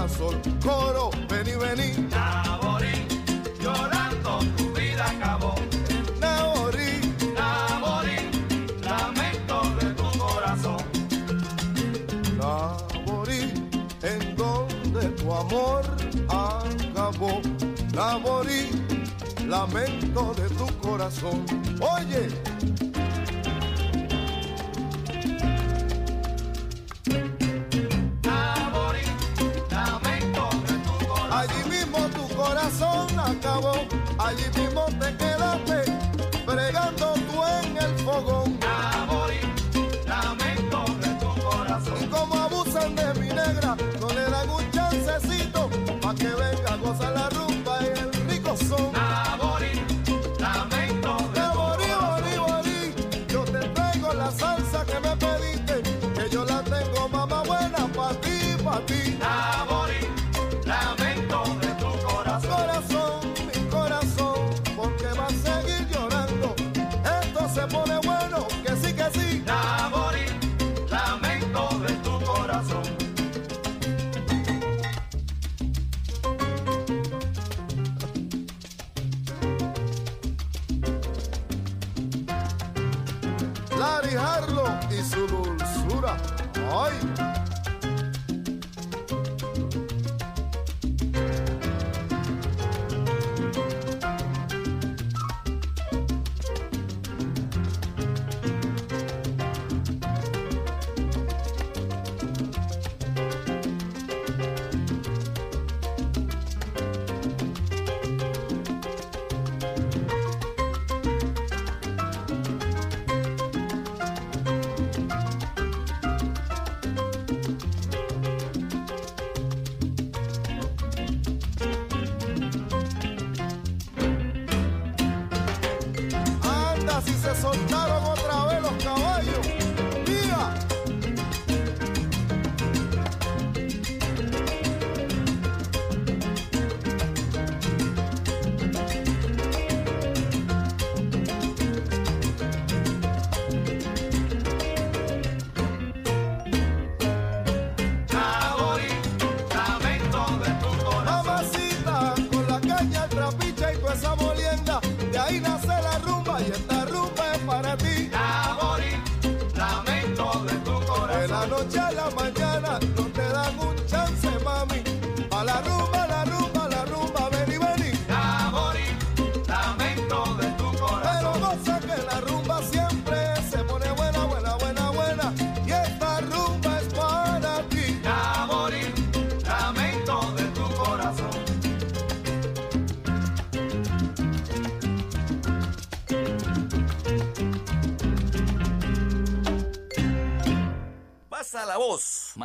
[0.00, 2.08] Coro, vení, vení.
[2.08, 3.06] Naborí,
[3.60, 5.54] llorando, tu vida acabó.
[6.18, 8.16] Naborí, Naborí,
[8.80, 10.82] lamento de tu corazón.
[12.38, 13.52] Naborí,
[14.02, 15.84] en donde tu amor
[16.28, 17.42] acabó.
[17.92, 18.70] Naborí,
[19.46, 21.44] lamento de tu corazón.
[21.78, 22.49] Oye.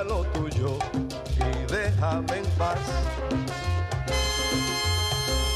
[0.00, 0.78] Lo tuyo
[1.36, 2.78] y déjame en paz.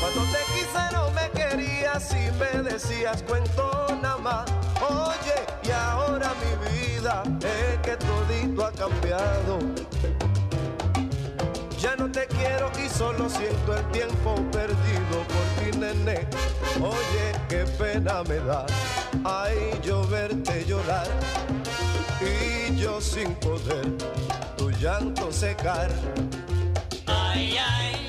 [0.00, 4.44] Cuando te quise no me querías y me decías cuento nada más.
[4.88, 5.34] Oye,
[5.64, 9.58] y ahora mi vida es que todito ha cambiado.
[11.80, 16.28] Ya no te quiero y solo siento el tiempo perdido por ti, nene.
[16.80, 18.64] Oye, qué pena me da,
[19.24, 21.06] ay, yo verte llorar
[22.20, 23.86] y yo sin poder
[24.56, 25.90] tu llanto secar.
[27.06, 28.05] Ay, ay,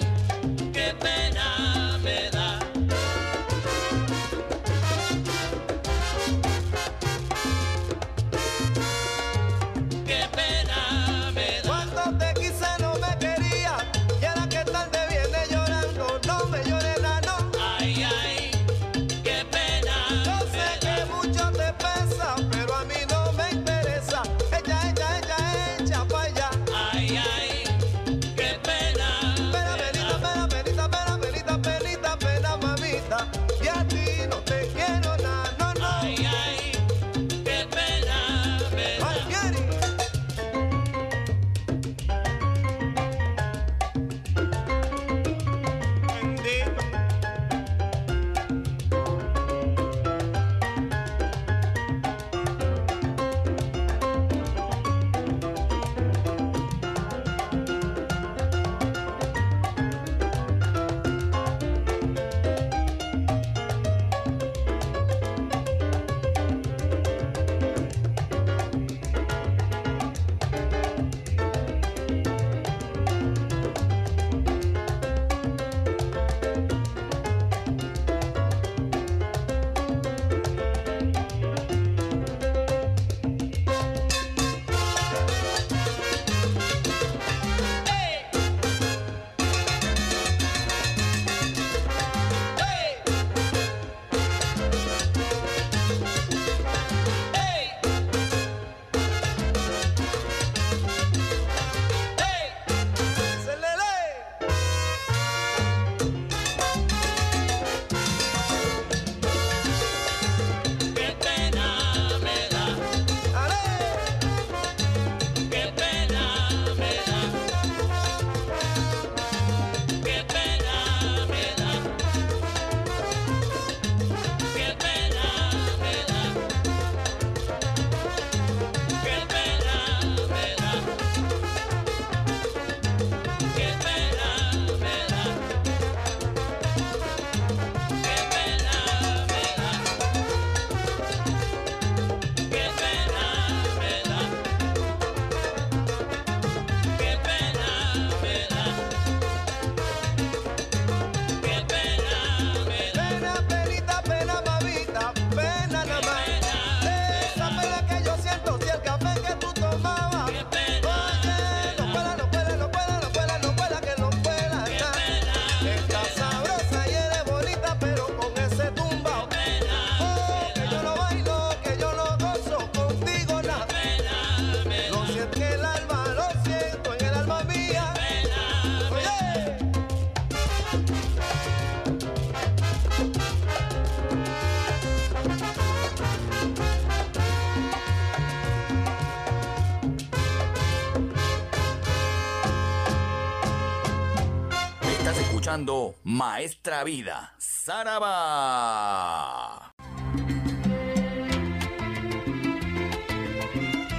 [196.17, 198.01] Maestra Vida, Saraba.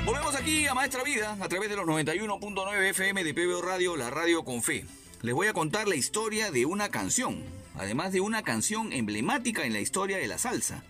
[0.04, 4.10] Volvemos aquí a Maestra Vida a través de los 91.9 FM de PBO Radio, la
[4.10, 4.84] radio con fe.
[5.22, 7.44] Les voy a contar la historia de una canción,
[7.76, 10.82] además de una canción emblemática en la historia de la salsa.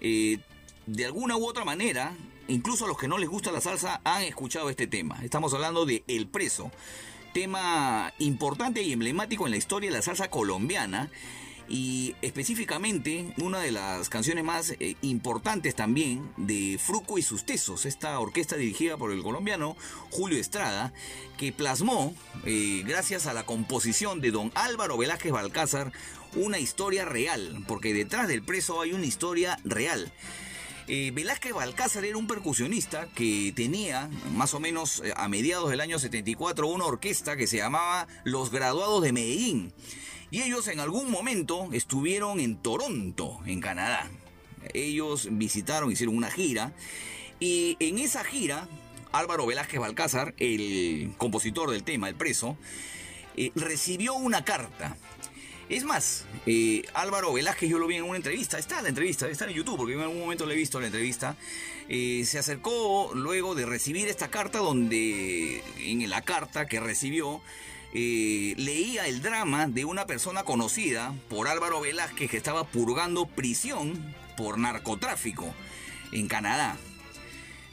[0.00, 0.38] Eh,
[0.86, 2.14] de alguna u otra manera,
[2.48, 5.18] incluso a los que no les gusta la salsa han escuchado este tema.
[5.22, 6.72] Estamos hablando de El Preso,
[7.32, 11.10] tema importante y emblemático en la historia de la salsa colombiana
[11.68, 17.86] y específicamente una de las canciones más eh, importantes también de Fruco y sus Tesos,
[17.86, 19.76] esta orquesta dirigida por el colombiano
[20.10, 20.92] Julio Estrada,
[21.38, 22.14] que plasmó,
[22.44, 25.92] eh, gracias a la composición de don Álvaro Velázquez Balcázar,
[26.34, 30.12] una historia real, porque detrás del preso hay una historia real.
[30.88, 35.80] Eh, Velázquez Balcázar era un percusionista que tenía, más o menos eh, a mediados del
[35.80, 39.72] año 74, una orquesta que se llamaba Los Graduados de Medellín.
[40.30, 44.10] Y ellos en algún momento estuvieron en Toronto, en Canadá.
[44.74, 46.72] Ellos visitaron, hicieron una gira.
[47.38, 48.66] Y en esa gira,
[49.12, 52.56] Álvaro Velázquez Balcázar, el compositor del tema, el preso,
[53.36, 54.96] eh, recibió una carta.
[55.72, 59.26] Es más, eh, Álvaro Velázquez, yo lo vi en una entrevista, está en la entrevista,
[59.26, 61.34] está en YouTube, porque en algún momento le he visto la entrevista.
[61.88, 67.40] eh, se acercó luego de recibir esta carta, donde en la carta que recibió
[67.94, 74.14] eh, leía el drama de una persona conocida por Álvaro Velázquez que estaba purgando prisión
[74.36, 75.54] por narcotráfico
[76.12, 76.76] en Canadá.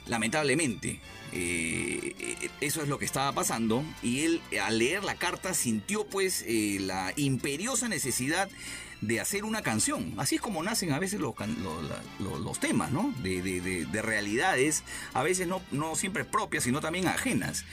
[0.06, 1.02] Lamentablemente,
[1.34, 6.06] eh, eh, eso es lo que estaba pasando y él al leer la carta sintió
[6.06, 8.50] pues eh, la imperiosa necesidad
[9.02, 10.14] de hacer una canción.
[10.18, 13.14] Así es como nacen a veces los, can- lo- la- lo- los temas, ¿no?
[13.24, 14.84] De, de- de- de realidades,
[15.14, 17.64] a veces no, no siempre propias, sino también ajenas.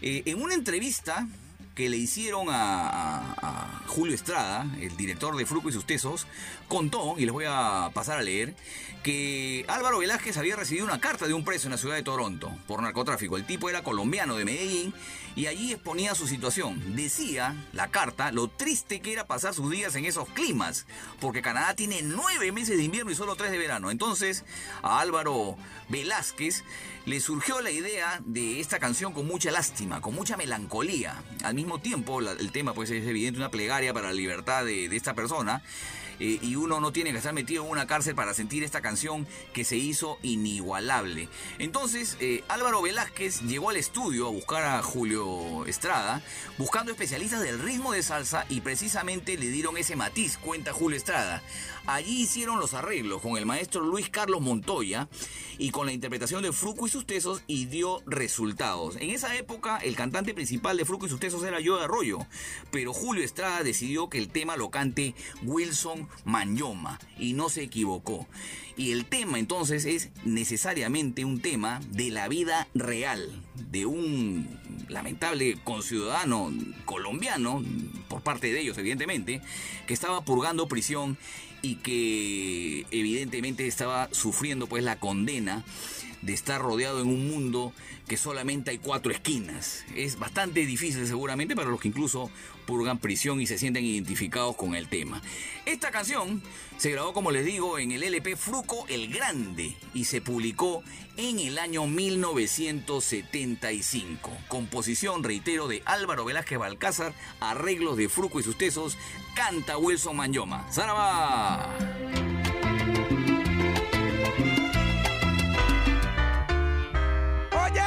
[0.00, 1.26] En una entrevista
[1.74, 6.26] que le hicieron a, Julio Estrada, el director de Fruco y sus Tesos,
[6.68, 8.54] contó, y les voy a pasar a leer,
[9.02, 12.52] que Álvaro Velázquez había recibido una carta de un preso en la ciudad de Toronto
[12.66, 13.36] por narcotráfico.
[13.36, 14.94] El tipo era colombiano de Medellín
[15.36, 16.96] y allí exponía su situación.
[16.96, 20.86] Decía la carta lo triste que era pasar sus días en esos climas,
[21.20, 23.90] porque Canadá tiene nueve meses de invierno y solo tres de verano.
[23.90, 24.44] Entonces
[24.82, 25.56] a Álvaro
[25.88, 26.64] Velázquez
[27.06, 31.22] le surgió la idea de esta canción con mucha lástima, con mucha melancolía.
[31.42, 35.14] Al mismo tiempo, el tema pues es evidente una plegaria para la libertad de esta
[35.14, 35.62] persona.
[36.20, 39.26] Eh, y uno no tiene que estar metido en una cárcel para sentir esta canción
[39.52, 41.28] que se hizo inigualable.
[41.58, 46.22] Entonces, eh, Álvaro Velázquez llegó al estudio a buscar a Julio Estrada,
[46.58, 51.42] buscando especialistas del ritmo de salsa y precisamente le dieron ese matiz, cuenta Julio Estrada.
[51.86, 55.06] Allí hicieron los arreglos con el maestro Luis Carlos Montoya
[55.58, 58.96] y con la interpretación de Fruco y sus Tesos y dio resultados.
[58.96, 62.20] En esa época el cantante principal de Fruco y sus Tesos era Yo de Arroyo,
[62.70, 68.26] pero Julio Estrada decidió que el tema lo cante Wilson Manyoma y no se equivocó.
[68.76, 74.48] Y el tema entonces es necesariamente un tema de la vida real, de un
[74.88, 76.52] lamentable conciudadano
[76.84, 77.62] colombiano,
[78.08, 79.42] por parte de ellos evidentemente,
[79.86, 81.18] que estaba purgando prisión
[81.64, 85.64] y que evidentemente estaba sufriendo pues la condena
[86.20, 87.72] de estar rodeado en un mundo
[88.06, 89.84] que solamente hay cuatro esquinas.
[89.94, 92.30] Es bastante difícil seguramente para los que incluso
[92.64, 95.22] purgan prisión y se sienten identificados con el tema.
[95.66, 96.42] Esta canción
[96.76, 100.82] se grabó, como les digo, en el LP Fruco el Grande y se publicó
[101.16, 104.32] en el año 1975.
[104.48, 108.98] Composición, reitero, de Álvaro Velázquez Balcázar, arreglos de Fruco y sus tesos,
[109.34, 110.66] canta Wilson Manyoma.
[110.72, 111.72] ¡Zaraba!
[117.52, 117.82] Oye,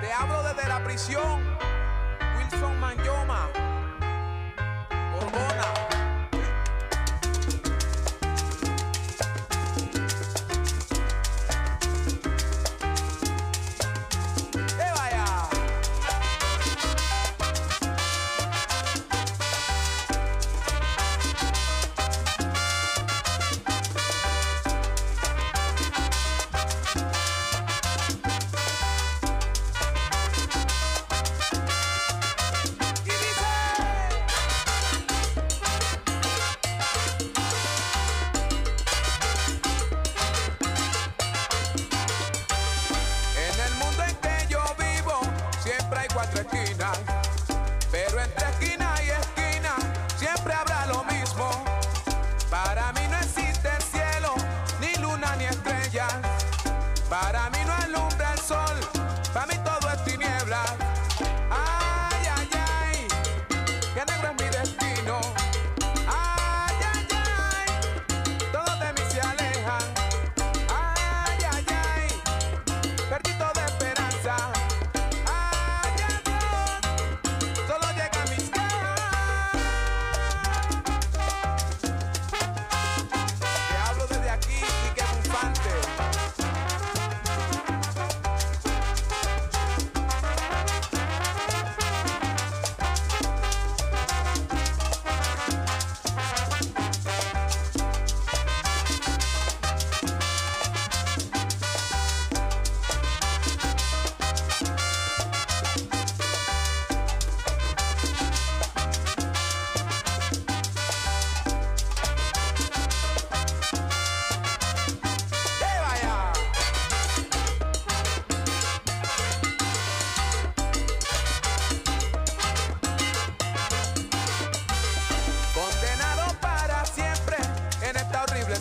[0.00, 1.40] te hablo desde la prisión.
[2.36, 3.61] Wilson Manyoma.
[5.22, 5.81] Coluna.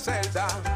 [0.02, 0.71] Celda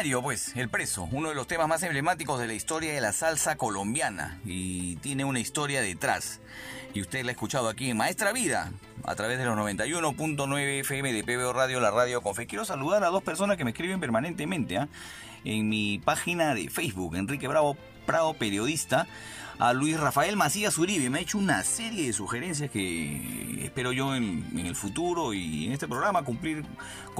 [0.00, 3.12] Extraordinario, pues, El Preso, uno de los temas más emblemáticos de la historia de la
[3.12, 6.40] salsa colombiana y tiene una historia detrás.
[6.94, 8.72] Y usted la ha escuchado aquí en Maestra Vida,
[9.04, 12.46] a través de los 91.9 FM de PBO Radio, la radio con fe.
[12.46, 14.88] Quiero saludar a dos personas que me escriben permanentemente ¿ah?
[15.44, 19.06] en mi página de Facebook, Enrique Bravo Prado, periodista,
[19.58, 21.10] a Luis Rafael Macías Uribe.
[21.10, 25.66] Me ha hecho una serie de sugerencias que espero yo en, en el futuro y
[25.66, 26.64] en este programa cumplir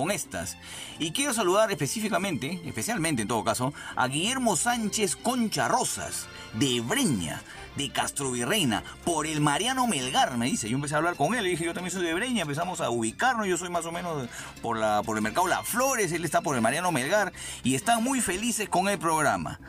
[0.00, 0.56] con estas.
[0.98, 7.42] Y quiero saludar específicamente, especialmente en todo caso, a Guillermo Sánchez Concha Rosas, de Breña,
[7.76, 10.70] de Castro Virreina, por el Mariano Melgar, me dice.
[10.70, 12.88] Yo empecé a hablar con él, le dije, yo también soy de Breña, empezamos a
[12.88, 14.26] ubicarnos, yo soy más o menos
[14.62, 18.02] por, la, por el mercado Las Flores, él está por el Mariano Melgar, y están
[18.02, 19.60] muy felices con el programa.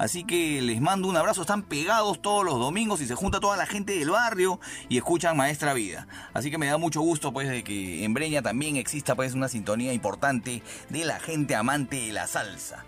[0.00, 3.58] Así que les mando un abrazo, están pegados todos los domingos y se junta toda
[3.58, 4.58] la gente del barrio
[4.88, 6.08] y escuchan Maestra Vida.
[6.32, 9.48] Así que me da mucho gusto pues de que en Breña también exista pues una
[9.48, 12.86] sintonía importante de la gente amante de la salsa.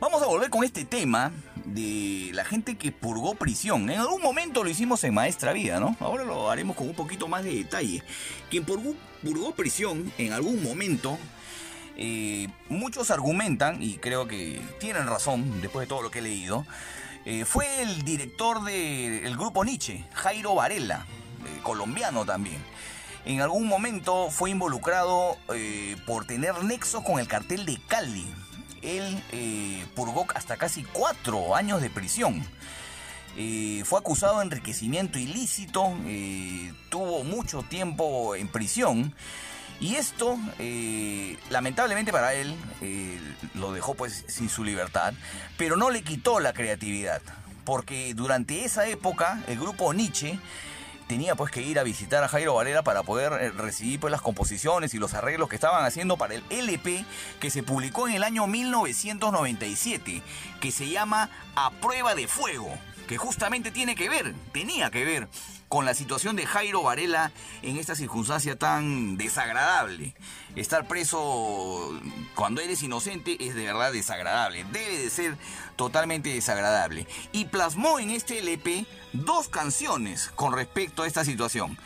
[0.00, 1.30] Vamos a volver con este tema
[1.66, 3.88] de la gente que purgó prisión.
[3.88, 5.96] En algún momento lo hicimos en Maestra Vida, ¿no?
[6.00, 8.02] Ahora lo haremos con un poquito más de detalle.
[8.50, 11.16] Quien purgó, purgó prisión en algún momento
[12.68, 16.64] muchos argumentan, y creo que tienen razón después de todo lo que he leído,
[17.26, 21.04] eh, fue el director del grupo Nietzsche, Jairo Varela,
[21.44, 22.62] eh, colombiano también.
[23.26, 28.26] En algún momento fue involucrado eh, por tener nexos con el cartel de Cali.
[28.80, 29.22] Él
[29.94, 32.42] purgó hasta casi cuatro años de prisión.
[33.84, 35.92] Fue acusado de enriquecimiento ilícito,
[36.88, 39.14] tuvo mucho tiempo en prisión
[39.80, 43.18] y esto, eh, lamentablemente para él, eh,
[43.54, 45.14] lo dejó pues sin su libertad,
[45.56, 47.22] pero no le quitó la creatividad,
[47.64, 50.38] porque durante esa época el grupo Nietzsche
[51.10, 54.20] tenía pues que ir a visitar a Jairo Varela para poder eh, recibir pues las
[54.20, 57.04] composiciones y los arreglos que estaban haciendo para el LP
[57.40, 60.22] que se publicó en el año 1997,
[60.60, 62.70] que se llama A Prueba de Fuego,
[63.08, 65.28] que justamente tiene que ver, tenía que ver
[65.68, 67.32] con la situación de Jairo Varela
[67.62, 70.14] en esta circunstancia tan desagradable.
[70.56, 72.00] Estar preso
[72.34, 75.36] cuando eres inocente es de verdad desagradable, debe de ser
[75.76, 77.06] totalmente desagradable.
[77.32, 81.78] Y plasmó en este LP dos canciones con respecto a esta situación.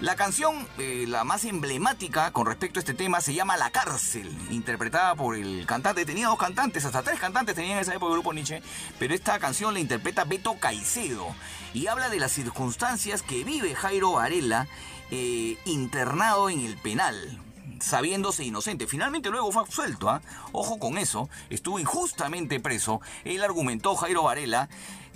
[0.00, 4.30] La canción, eh, la más emblemática con respecto a este tema, se llama La Cárcel,
[4.48, 6.06] interpretada por el cantante.
[6.06, 8.62] Tenía dos cantantes, hasta tres cantantes tenían en esa época el grupo Nietzsche,
[9.00, 11.26] pero esta canción la interpreta Beto Caicedo
[11.74, 14.68] y habla de las circunstancias que vive Jairo Varela
[15.10, 17.42] eh, internado en el penal
[17.80, 18.86] sabiéndose inocente.
[18.86, 20.20] Finalmente luego fue absuelto, ¿ah?
[20.52, 23.00] Ojo con eso, estuvo injustamente preso.
[23.24, 24.68] Él argumentó, Jairo Varela,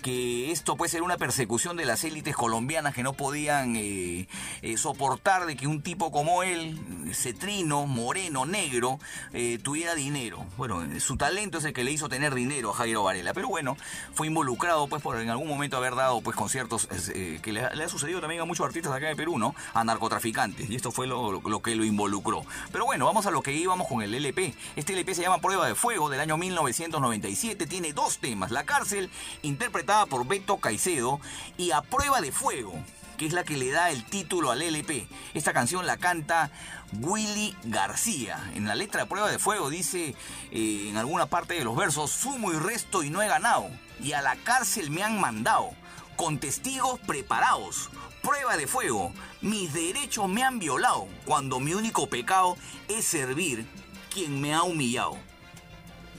[0.02, 4.28] que esto puede ser una persecución de las élites colombianas que no podían eh,
[4.60, 6.78] eh, soportar de que un tipo como él,
[7.14, 8.98] cetrino, moreno, negro,
[9.32, 10.44] eh, tuviera dinero.
[10.56, 13.76] Bueno, su talento es el que le hizo tener dinero a Jairo Varela, pero bueno,
[14.12, 17.88] fue involucrado pues por en algún momento haber dado pues conciertos que le, le ha
[17.88, 19.54] sucedido también a muchos artistas acá de Perú, ¿no?
[19.72, 22.44] A narcotraficantes, y esto fue lo, lo que lo involucró.
[22.72, 24.54] Pero bueno, vamos a lo que íbamos con el LP.
[24.76, 29.08] Este LP se llama Prueba de Fuego del año 1997, tiene dos temas, La Cárcel,
[29.42, 31.20] interpretada por Beto Caicedo,
[31.58, 32.72] y A Prueba de Fuego,
[33.18, 35.06] que es la que le da el título al LP.
[35.34, 36.50] Esta canción la canta
[36.92, 38.50] Willy García.
[38.54, 40.14] En la letra de Prueba de Fuego dice
[40.50, 43.68] eh, en alguna parte de los versos, sumo y resto y no he ganado,
[44.00, 45.70] y a la cárcel me han mandado,
[46.16, 47.90] con testigos preparados.
[48.22, 52.56] Prueba de fuego, mis derechos me han violado, cuando mi único pecado
[52.88, 53.66] es servir
[54.10, 55.18] quien me ha humillado.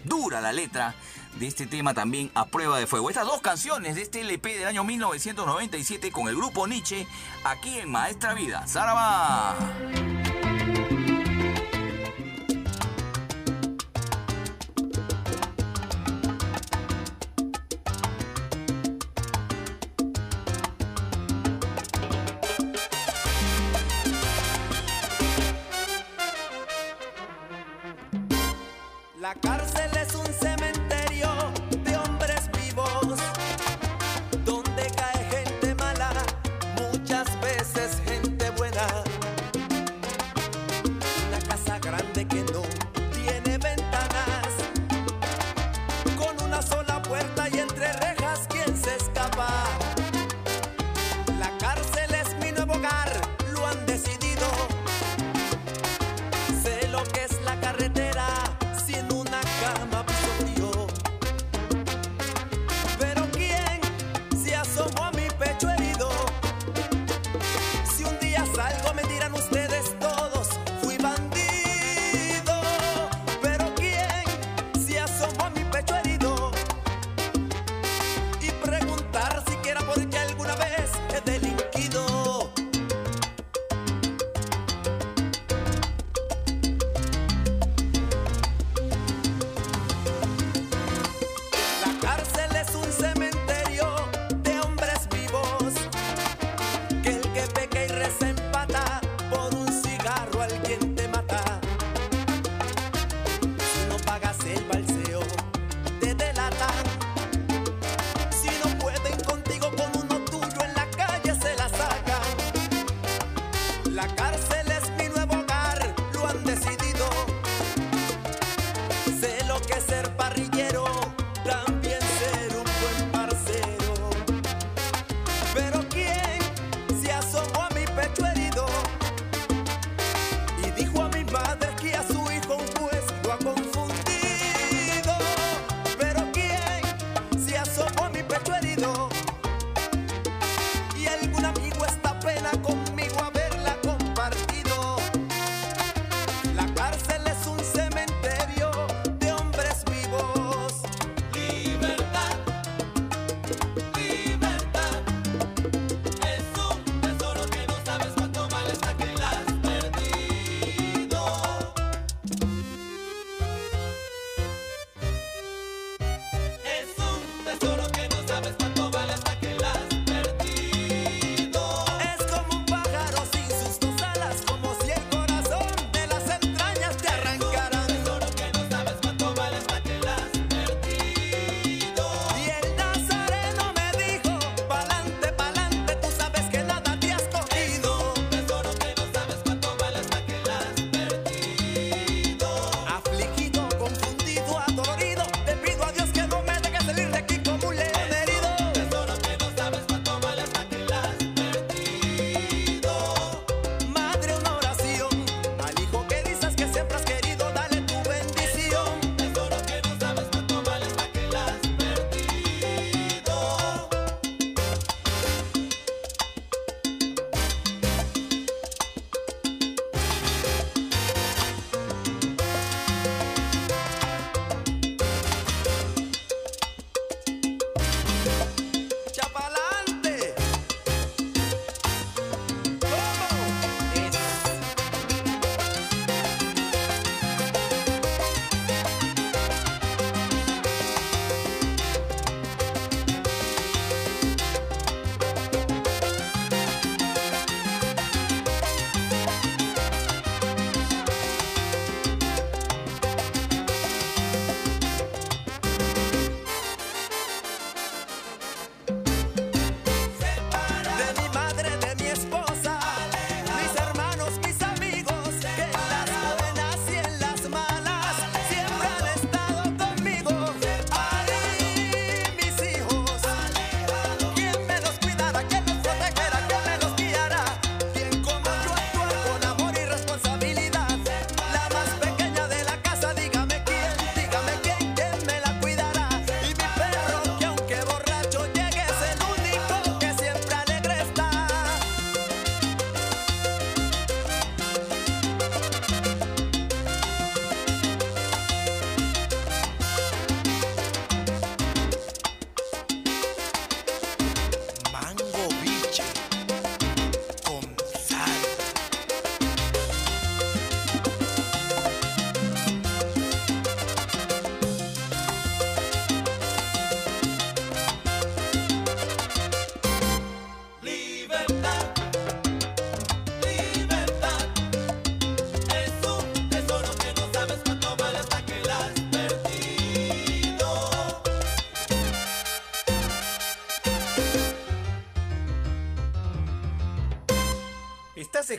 [0.03, 0.95] Dura la letra
[1.39, 3.09] de este tema también a prueba de fuego.
[3.09, 7.07] Estas dos canciones de este LP del año 1997 con el grupo Nietzsche
[7.43, 8.65] aquí en Maestra Vida.
[8.67, 9.55] ¡Zaraba!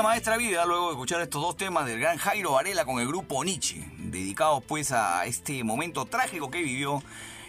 [0.00, 3.06] Bienvenida Maestra Vida, luego de escuchar estos dos temas del gran Jairo Varela con el
[3.06, 7.02] grupo Nietzsche, dedicados pues a este momento trágico que vivió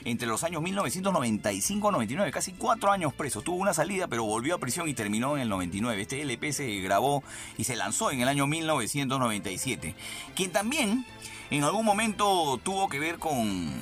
[0.03, 3.41] entre los años 1995-99, casi cuatro años preso.
[3.41, 6.01] Tuvo una salida, pero volvió a prisión y terminó en el 99.
[6.01, 7.23] Este LP se grabó
[7.57, 9.95] y se lanzó en el año 1997.
[10.35, 11.05] Quien también
[11.51, 13.80] en algún momento tuvo que ver con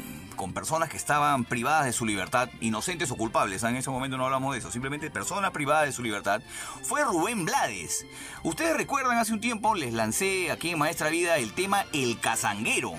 [0.53, 4.53] personas que estaban privadas de su libertad, inocentes o culpables, en ese momento no hablamos
[4.53, 6.41] de eso, simplemente personas privadas de su libertad,
[6.83, 8.05] fue Rubén Blades.
[8.43, 12.93] Ustedes recuerdan, hace un tiempo les lancé aquí en Maestra Vida el tema El Cazanguero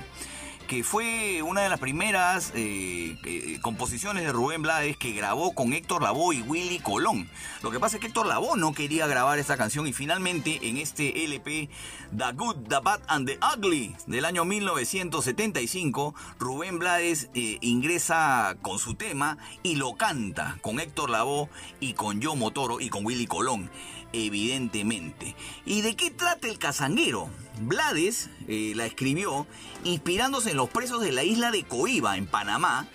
[0.70, 5.72] que fue una de las primeras eh, eh, composiciones de Rubén Blades que grabó con
[5.72, 7.28] Héctor Lavoe y Willy Colón.
[7.64, 10.76] Lo que pasa es que Héctor Lavoe no quería grabar esta canción y finalmente en
[10.76, 11.68] este LP
[12.16, 18.78] The Good, The Bad and The Ugly del año 1975, Rubén Blades eh, ingresa con
[18.78, 21.48] su tema y lo canta con Héctor Lavoe
[21.80, 23.68] y con Yo Motoro y con Willy Colón
[24.12, 25.36] evidentemente.
[25.64, 27.30] ¿Y de qué trata el cazanguero?
[27.60, 29.46] Blades eh, la escribió
[29.84, 32.88] inspirándose en los presos de la isla de Coiba, en Panamá,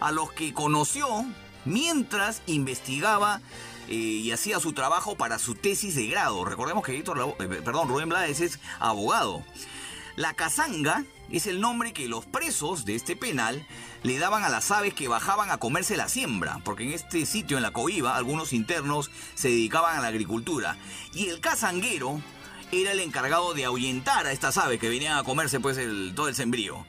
[0.00, 1.06] a los que conoció
[1.64, 3.40] mientras investigaba
[3.88, 6.44] eh, y hacía su trabajo para su tesis de grado.
[6.44, 9.44] Recordemos que Lavo- eh, perdón, Rubén Blades es abogado.
[10.16, 13.66] La cazanga es el nombre que los presos de este penal
[14.02, 17.56] le daban a las aves que bajaban a comerse la siembra, porque en este sitio,
[17.56, 20.76] en la Coiba, algunos internos se dedicaban a la agricultura.
[21.14, 22.20] Y el cazanguero
[22.72, 25.78] era el encargado de ahuyentar a estas aves que venían a comerse pues
[26.14, 26.86] todo el sembrío.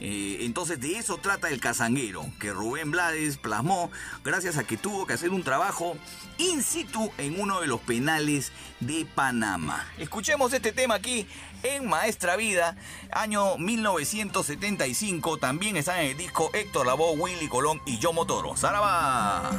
[0.00, 3.90] Eh, entonces de eso trata el cazanguero, que Rubén Blades plasmó
[4.24, 5.96] gracias a que tuvo que hacer un trabajo
[6.38, 9.86] in situ en uno de los penales de Panamá.
[9.98, 11.26] Escuchemos este tema aquí
[11.62, 12.76] en Maestra Vida,
[13.10, 15.38] año 1975.
[15.38, 18.56] También está en el disco Héctor Lavoe, Willy Colón y Yo Motoro.
[18.56, 19.50] ¡Saraba!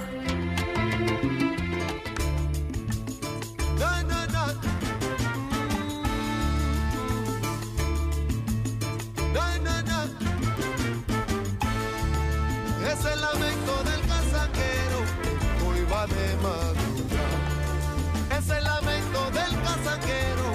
[12.90, 15.00] Es el lamento del cazanquero,
[15.68, 17.40] hoy va de madrugada.
[18.38, 20.48] Es el lamento del cazanquero,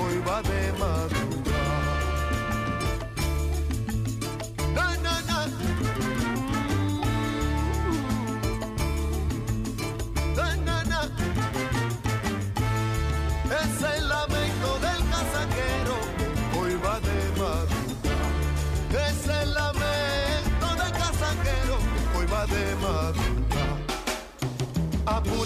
[0.00, 1.16] hoy va de madrugada.
[4.74, 5.46] Na, na, na.
[10.34, 11.00] Na, na, na.
[13.62, 14.08] Es el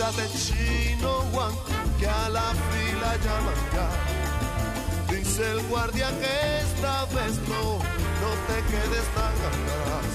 [0.00, 1.52] Apúrate chino Juan,
[1.98, 3.88] que a la fila llaman ya.
[5.12, 7.76] Dice el guardia que esta vez no,
[8.22, 10.08] no te quedes tan atrás.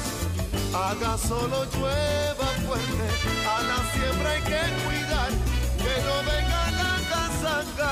[0.73, 3.07] Haga solo llueva fuerte,
[3.47, 5.31] a la siembra hay que cuidar,
[5.77, 7.91] que no venga la casaca.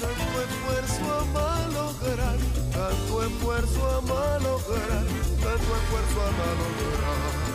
[0.00, 2.38] Tanto esfuerzo a malograr,
[2.72, 5.04] tanto esfuerzo a malograr,
[5.44, 7.46] tanto esfuerzo a malograr.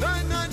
[0.00, 0.51] Na,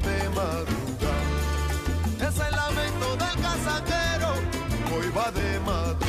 [0.00, 0.68] de madrugada.
[2.20, 4.34] Es el lamento del casanguero,
[4.94, 6.07] hoy va de madrugada.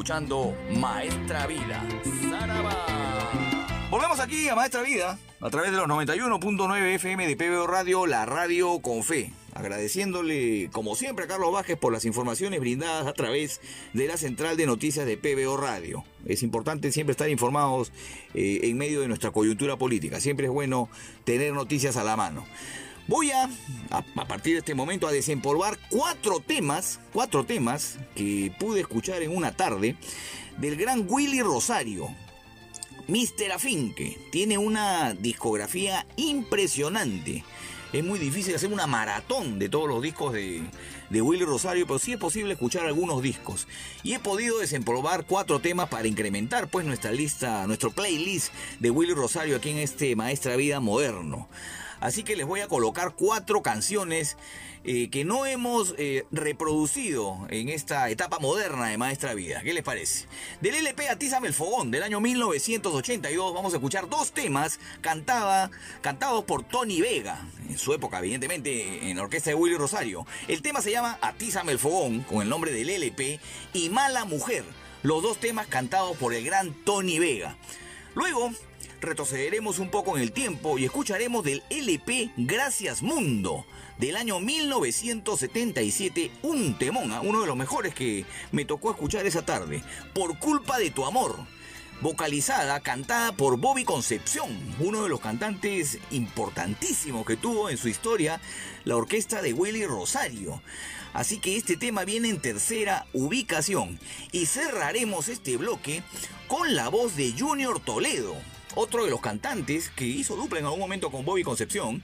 [0.00, 1.86] Escuchando Maestra Vida.
[2.30, 2.74] Saraba.
[3.90, 8.24] Volvemos aquí a Maestra Vida a través de los 91.9 FM de PBO Radio, la
[8.24, 9.30] radio con fe.
[9.52, 13.60] Agradeciéndole, como siempre, a Carlos Vázquez por las informaciones brindadas a través
[13.92, 16.02] de la central de noticias de PBO Radio.
[16.24, 17.92] Es importante siempre estar informados
[18.32, 20.18] eh, en medio de nuestra coyuntura política.
[20.18, 20.88] Siempre es bueno
[21.24, 22.46] tener noticias a la mano.
[23.10, 23.50] Voy a,
[23.90, 29.36] a, partir de este momento, a desempolvar cuatro temas, cuatro temas que pude escuchar en
[29.36, 29.96] una tarde
[30.58, 32.06] del gran Willy Rosario.
[33.08, 33.50] Mr.
[33.52, 37.42] Afinque tiene una discografía impresionante.
[37.92, 40.62] Es muy difícil hacer una maratón de todos los discos de,
[41.10, 43.66] de Willy Rosario, pero sí es posible escuchar algunos discos.
[44.04, 49.14] Y he podido desempolvar cuatro temas para incrementar pues nuestra lista, nuestro playlist de Willy
[49.14, 51.48] Rosario aquí en este Maestra Vida Moderno.
[52.00, 54.36] Así que les voy a colocar cuatro canciones
[54.82, 59.60] eh, que no hemos eh, reproducido en esta etapa moderna de Maestra Vida.
[59.62, 60.26] ¿Qué les parece?
[60.62, 66.62] Del LP Atízame el Fogón del año 1982 vamos a escuchar dos temas cantados por
[66.62, 70.26] Tony Vega, en su época evidentemente en la orquesta de Willy Rosario.
[70.48, 73.38] El tema se llama Atízame el Fogón con el nombre del LP
[73.74, 74.64] y Mala Mujer,
[75.02, 77.58] los dos temas cantados por el gran Tony Vega.
[78.14, 78.50] Luego
[79.00, 83.64] retrocederemos un poco en el tiempo y escucharemos del LP Gracias Mundo
[83.98, 87.20] del año 1977, un temón, ¿ah?
[87.22, 89.82] uno de los mejores que me tocó escuchar esa tarde,
[90.14, 91.36] Por culpa de tu amor,
[92.00, 98.40] vocalizada, cantada por Bobby Concepción, uno de los cantantes importantísimos que tuvo en su historia
[98.84, 100.62] la orquesta de Willy Rosario.
[101.12, 103.98] Así que este tema viene en tercera ubicación
[104.32, 106.02] y cerraremos este bloque
[106.46, 108.34] con la voz de Junior Toledo,
[108.74, 112.02] otro de los cantantes que hizo dupla en algún momento con Bobby Concepción.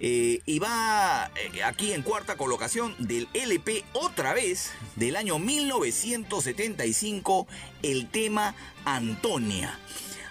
[0.00, 7.48] Eh, y va eh, aquí en cuarta colocación del LP otra vez del año 1975
[7.82, 8.54] el tema
[8.84, 9.76] Antonia.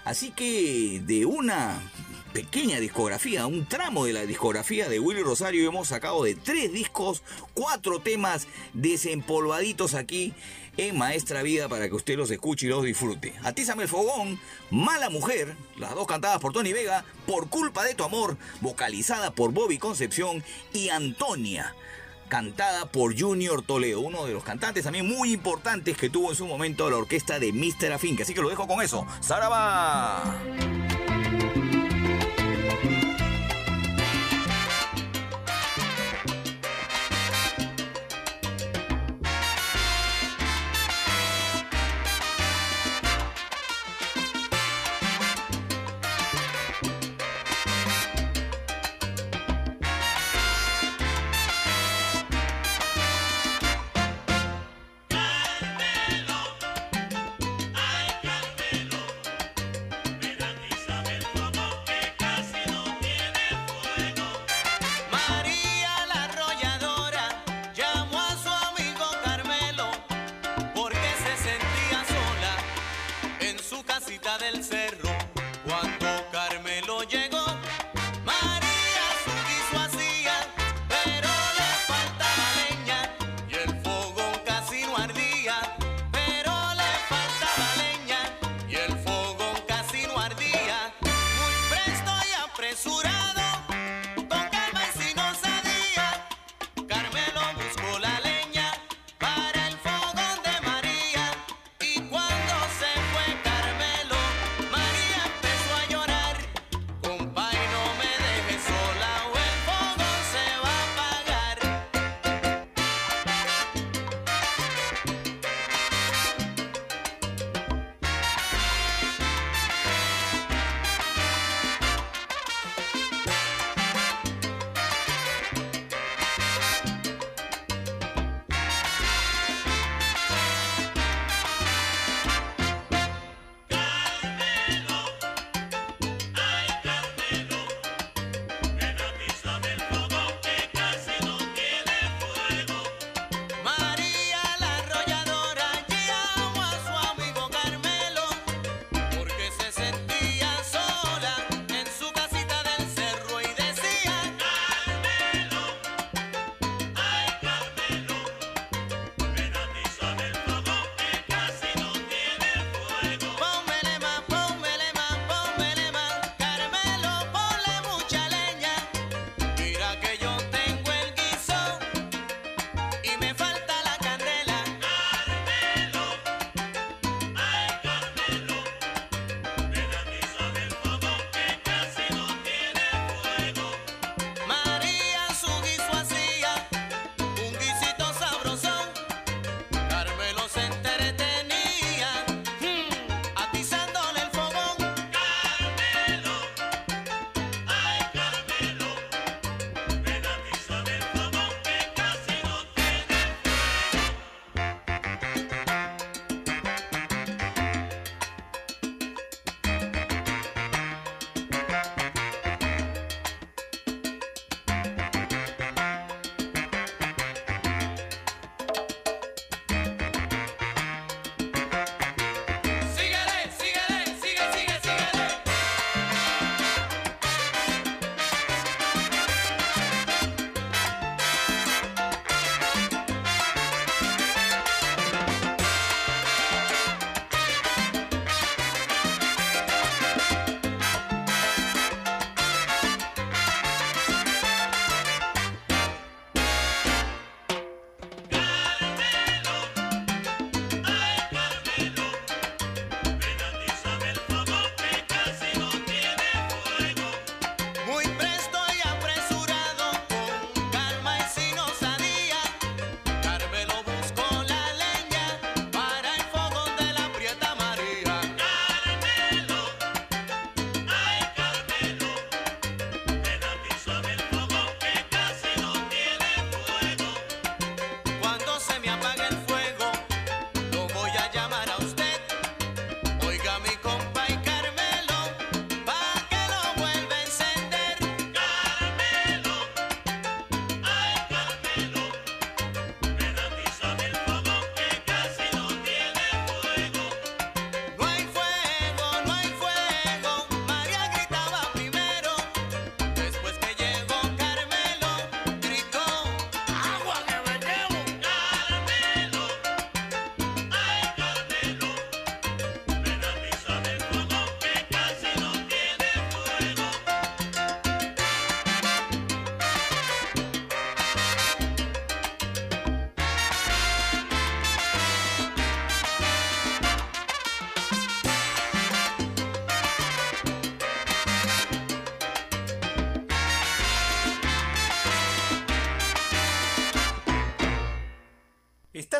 [0.04, 1.82] Así que de una
[2.32, 7.22] pequeña discografía, un tramo de la discografía de Willy Rosario hemos sacado de tres discos,
[7.52, 10.32] cuatro temas desempolvaditos aquí
[10.78, 13.34] en Maestra Vida para que usted los escuche y los disfrute.
[13.44, 14.40] Atízame el fogón,
[14.70, 19.52] Mala Mujer, las dos cantadas por Tony Vega, Por culpa de tu amor, vocalizada por
[19.52, 20.42] Bobby Concepción
[20.72, 21.74] y Antonia
[22.28, 26.46] cantada por Junior Toledo, uno de los cantantes también muy importantes que tuvo en su
[26.46, 27.92] momento la orquesta de Mr.
[27.94, 28.22] Afinque.
[28.22, 29.06] Así que lo dejo con eso.
[29.20, 30.38] ¡Saraba!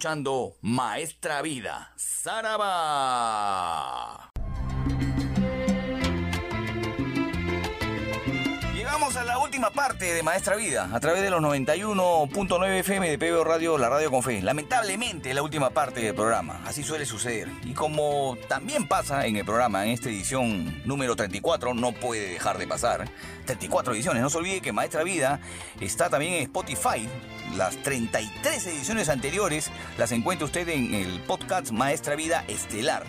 [0.00, 2.70] Escuchando Maestra Vida, Saraba.
[8.74, 13.18] Llegamos a la última parte de Maestra Vida, a través de los 91.9 FM de
[13.18, 14.40] PBO Radio, la radio con fe.
[14.40, 17.48] Lamentablemente, la última parte del programa, así suele suceder.
[17.64, 22.56] Y como también pasa en el programa, en esta edición número 34, no puede dejar
[22.56, 23.06] de pasar.
[23.44, 25.40] 34 ediciones, no se olvide que Maestra Vida
[25.78, 27.06] está también en Spotify.
[27.56, 33.04] Las 33 ediciones anteriores las encuentra usted en el podcast Maestra Vida Estelar.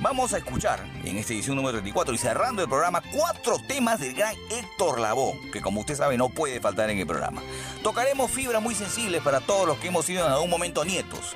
[0.00, 4.14] Vamos a escuchar en esta edición número 34 y cerrando el programa cuatro temas del
[4.14, 7.42] gran Héctor Lavoe, que como usted sabe no puede faltar en el programa.
[7.82, 11.34] Tocaremos fibras muy sensibles para todos los que hemos sido en algún momento nietos.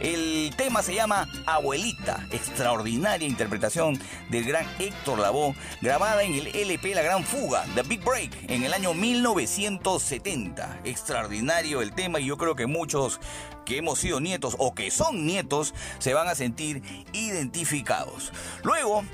[0.00, 4.00] El tema se llama Abuelita, extraordinaria interpretación
[4.30, 8.62] del gran Héctor Lavoe, grabada en el LP La Gran Fuga, The Big Break, en
[8.62, 10.80] el año 1970.
[10.84, 13.20] Extraordinario el tema y yo creo que muchos
[13.66, 16.82] que hemos sido nietos o que son nietos se van a sentir
[17.12, 18.32] identificados.
[18.64, 19.04] Luego,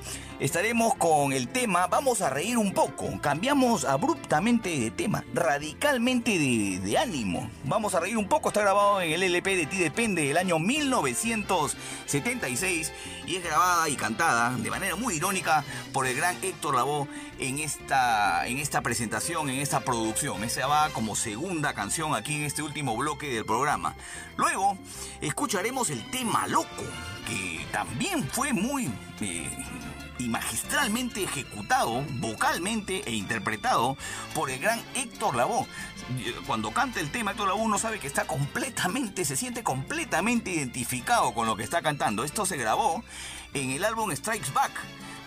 [0.40, 3.08] estaremos con el tema Vamos a reír un poco.
[3.20, 7.48] Cambiamos abruptamente de tema, radicalmente de, ánimo.
[7.64, 8.48] Vamos a reír un poco.
[8.48, 12.92] Está grabado en el LP de Ti Depende del año 1976
[13.26, 17.08] y es grabada y cantada de manera muy irónica por el gran Héctor Lavoe
[17.38, 20.42] en esta, en esta presentación, en esta producción.
[20.44, 23.94] Esa va como segunda canción aquí en este último bloque del programa.
[24.36, 24.78] Luego
[25.20, 26.84] escucharemos el tema Loco,
[27.26, 28.90] que también fue muy...
[29.20, 29.50] eh,
[30.18, 33.96] y magistralmente ejecutado vocalmente e interpretado
[34.34, 35.66] por el gran Héctor Lavoe.
[36.46, 41.34] Cuando canta el tema, Héctor Lavoe uno sabe que está completamente, se siente completamente identificado
[41.34, 42.24] con lo que está cantando.
[42.24, 43.02] Esto se grabó
[43.54, 44.72] en el álbum Strikes Back,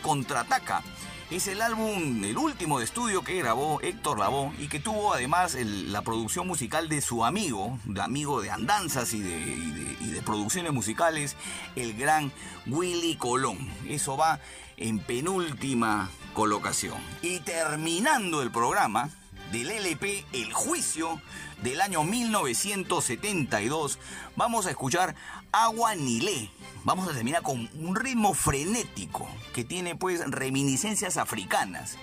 [0.02, 0.82] Contraataca.
[1.30, 5.56] Es el álbum, el último de estudio que grabó Héctor Lavoe y que tuvo además
[5.61, 10.74] la producción musical de su amigo, de amigo de andanzas y de- y de producciones
[10.74, 11.36] musicales,
[11.76, 12.32] el gran
[12.66, 13.60] Willy Colón.
[13.88, 14.40] Eso va
[14.80, 16.98] en penúltima colocación.
[17.22, 19.12] Y terminando el programa
[19.52, 21.22] del LP El Juicio
[21.62, 24.00] del año 1972,
[24.36, 25.16] vamos a escuchar
[25.52, 26.50] Agua Nilé.
[26.86, 31.98] Vamos a terminar con un ritmo frenético que tiene pues reminiscencias africanas.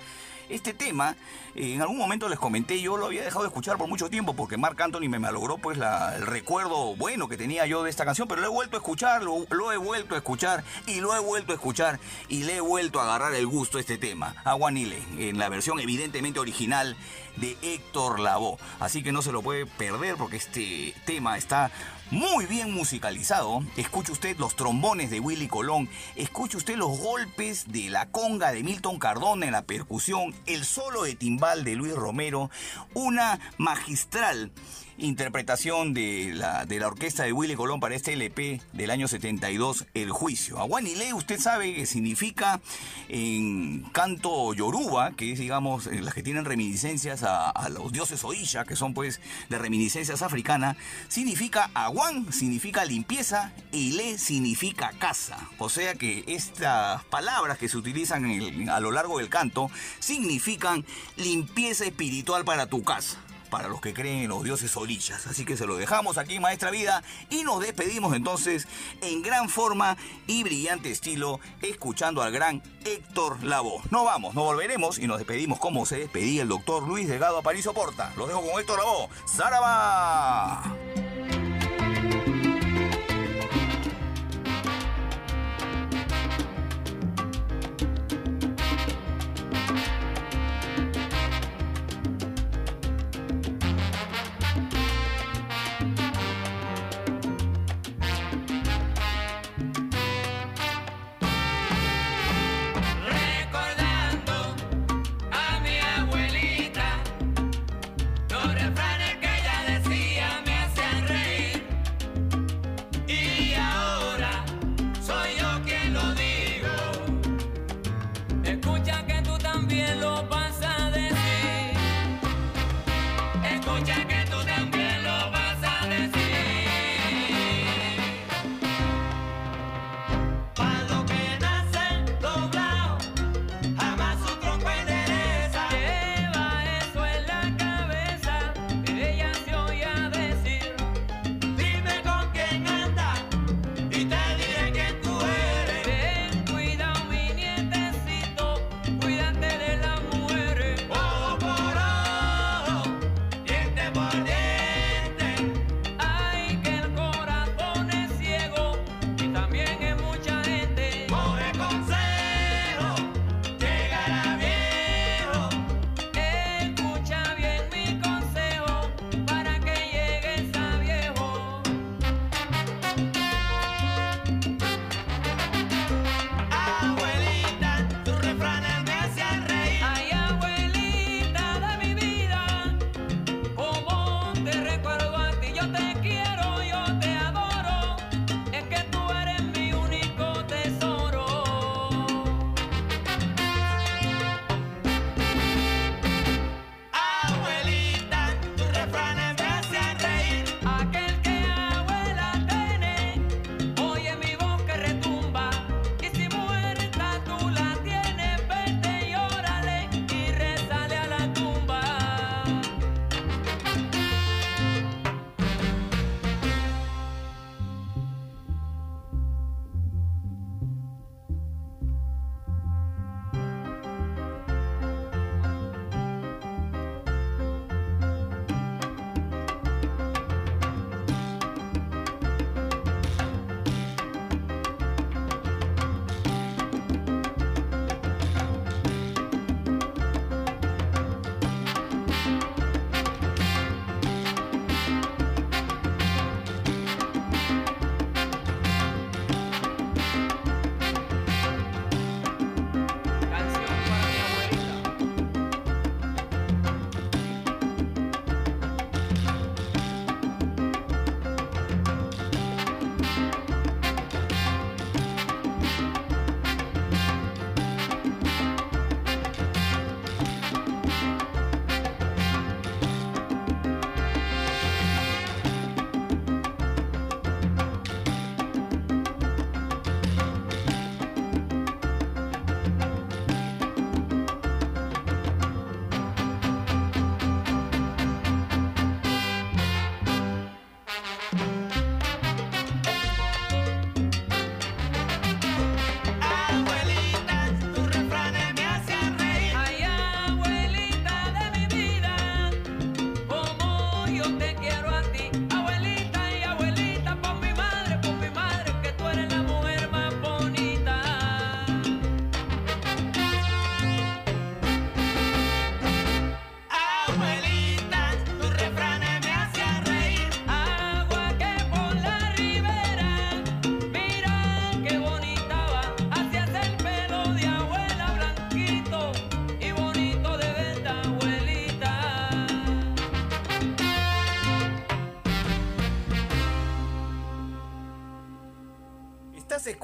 [0.48, 1.16] Este tema,
[1.56, 4.34] eh, en algún momento les comenté, yo lo había dejado de escuchar por mucho tiempo
[4.34, 8.28] porque Marc Anthony me malogró pues el recuerdo bueno que tenía yo de esta canción,
[8.28, 11.18] pero lo he vuelto a escuchar, lo, lo he vuelto a escuchar y lo he
[11.18, 11.98] vuelto a escuchar
[12.28, 15.80] y le he vuelto a agarrar el gusto a este tema, Aguanile, en la versión
[15.80, 16.96] evidentemente original
[17.36, 18.58] de Héctor Lavoe.
[18.78, 21.70] Así que no se lo puede perder porque este tema está
[22.10, 23.62] muy bien musicalizado.
[23.76, 28.62] Escuche usted los trombones de Willy Colón, escuche usted los golpes de la conga de
[28.62, 32.50] Milton Cardona en la percusión, el solo de timbal de Luis Romero,
[32.94, 34.52] una magistral
[34.98, 39.86] interpretación de la, de la orquesta de Willy Colón para este LP del año 72,
[39.94, 40.58] El Juicio.
[40.58, 42.60] Aguanile, usted sabe que significa
[43.08, 48.64] en canto yoruba, que es, digamos, eh, las que tienen reminiscencias a, los dioses Oisha,
[48.64, 50.76] que son pues de reminiscencias africanas,
[51.08, 55.48] significa aguán, significa limpieza, y le significa casa.
[55.58, 60.84] O sea que estas palabras que se utilizan a lo largo del canto significan
[61.16, 65.26] limpieza espiritual para tu casa para los que creen en los dioses orillas.
[65.26, 68.66] Así que se lo dejamos aquí, Maestra Vida, y nos despedimos entonces
[69.02, 69.96] en gran forma
[70.26, 73.82] y brillante estilo, escuchando al gran Héctor Lavoe.
[73.90, 77.72] No vamos, no volveremos y nos despedimos como se despedía el doctor Luis Delgado Aparicio
[77.72, 78.12] Porta.
[78.16, 79.08] Los dejo con Héctor Lavoe.
[79.26, 81.05] ¡Zaraba!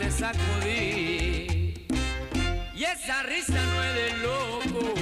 [0.00, 1.74] se sacudí.
[2.74, 4.94] Y esa risa no es de loco.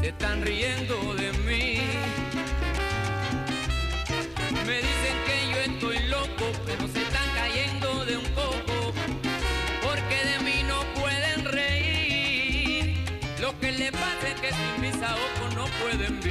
[0.00, 1.80] Se están riendo de mí.
[4.66, 8.92] Me dicen que yo estoy loco, pero se están cayendo de un coco.
[9.82, 12.94] Porque de mí no pueden reír.
[13.40, 16.21] Lo que le pasa es que sin mis ojos no pueden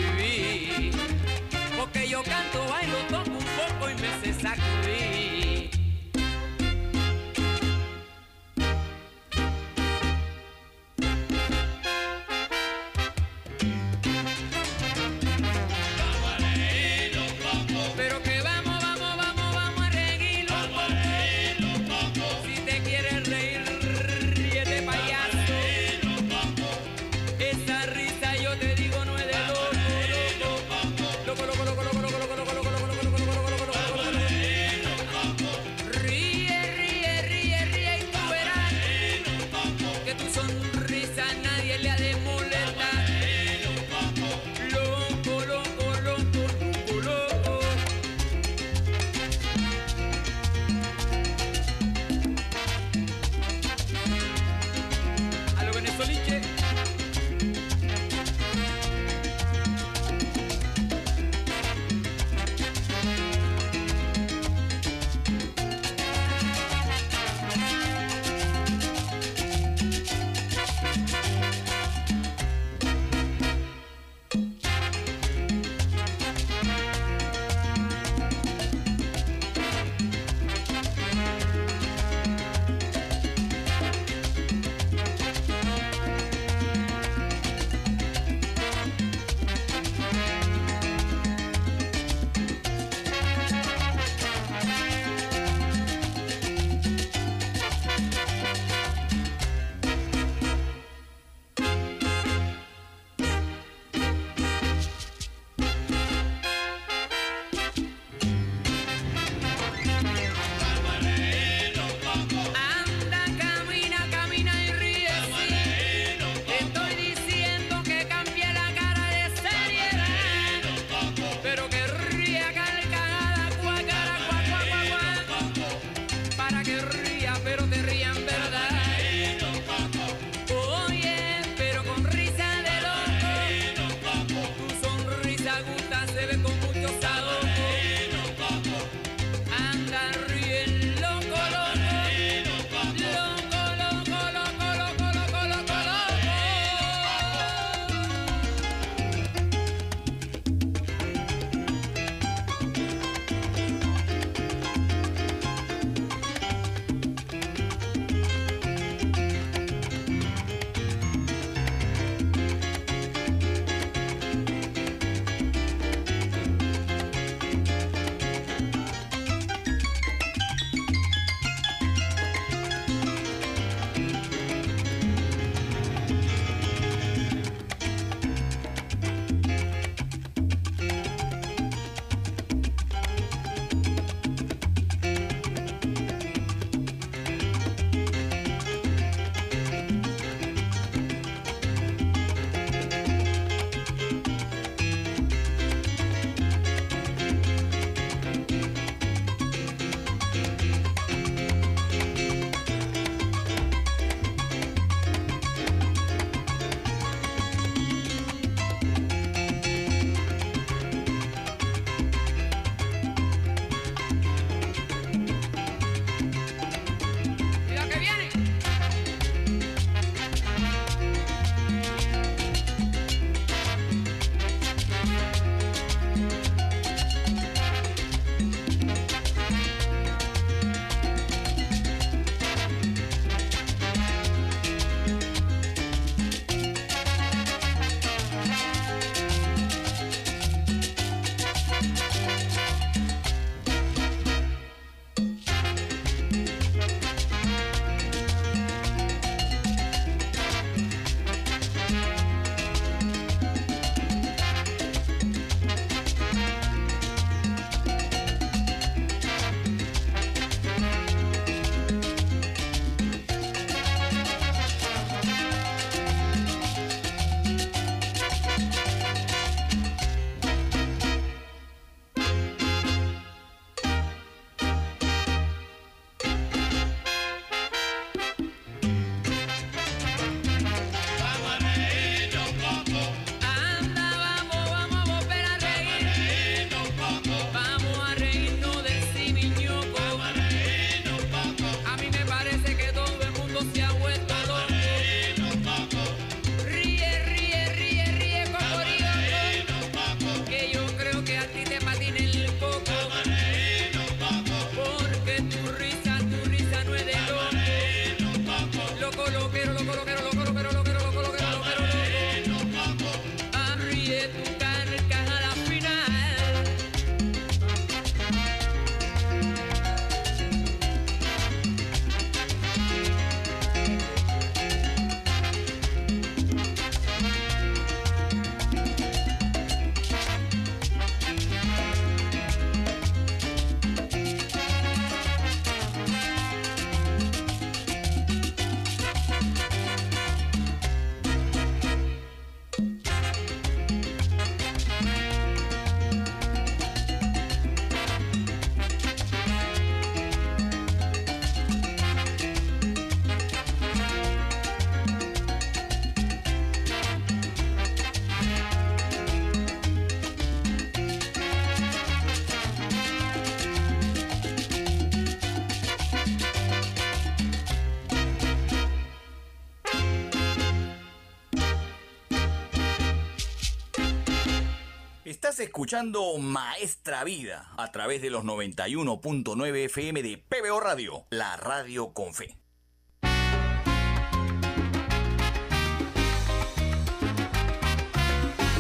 [375.62, 382.34] escuchando Maestra Vida a través de los 91.9 FM de PBO Radio, la radio con
[382.34, 382.58] fe.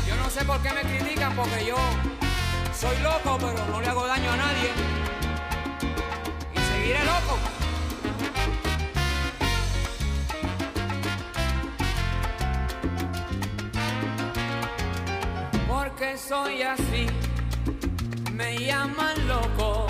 [0.08, 1.76] Yo no sé por qué me critican porque yo
[2.74, 4.69] soy loco, pero no le hago daño a nadie.
[6.56, 7.60] Y seguiré loco.
[16.32, 17.08] Soy así,
[18.32, 19.88] me llaman loco.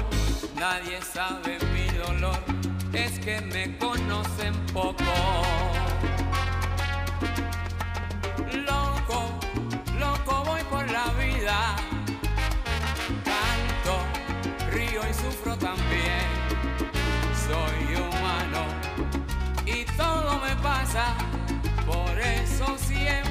[0.55, 2.39] Nadie sabe mi dolor,
[2.93, 5.13] es que me conocen poco.
[8.69, 9.19] Loco,
[9.99, 11.75] loco voy por la vida.
[13.29, 13.95] Canto,
[14.73, 16.25] río y sufro también.
[17.47, 18.61] Soy humano
[19.67, 21.05] y todo me pasa.
[21.85, 23.30] Por eso siempre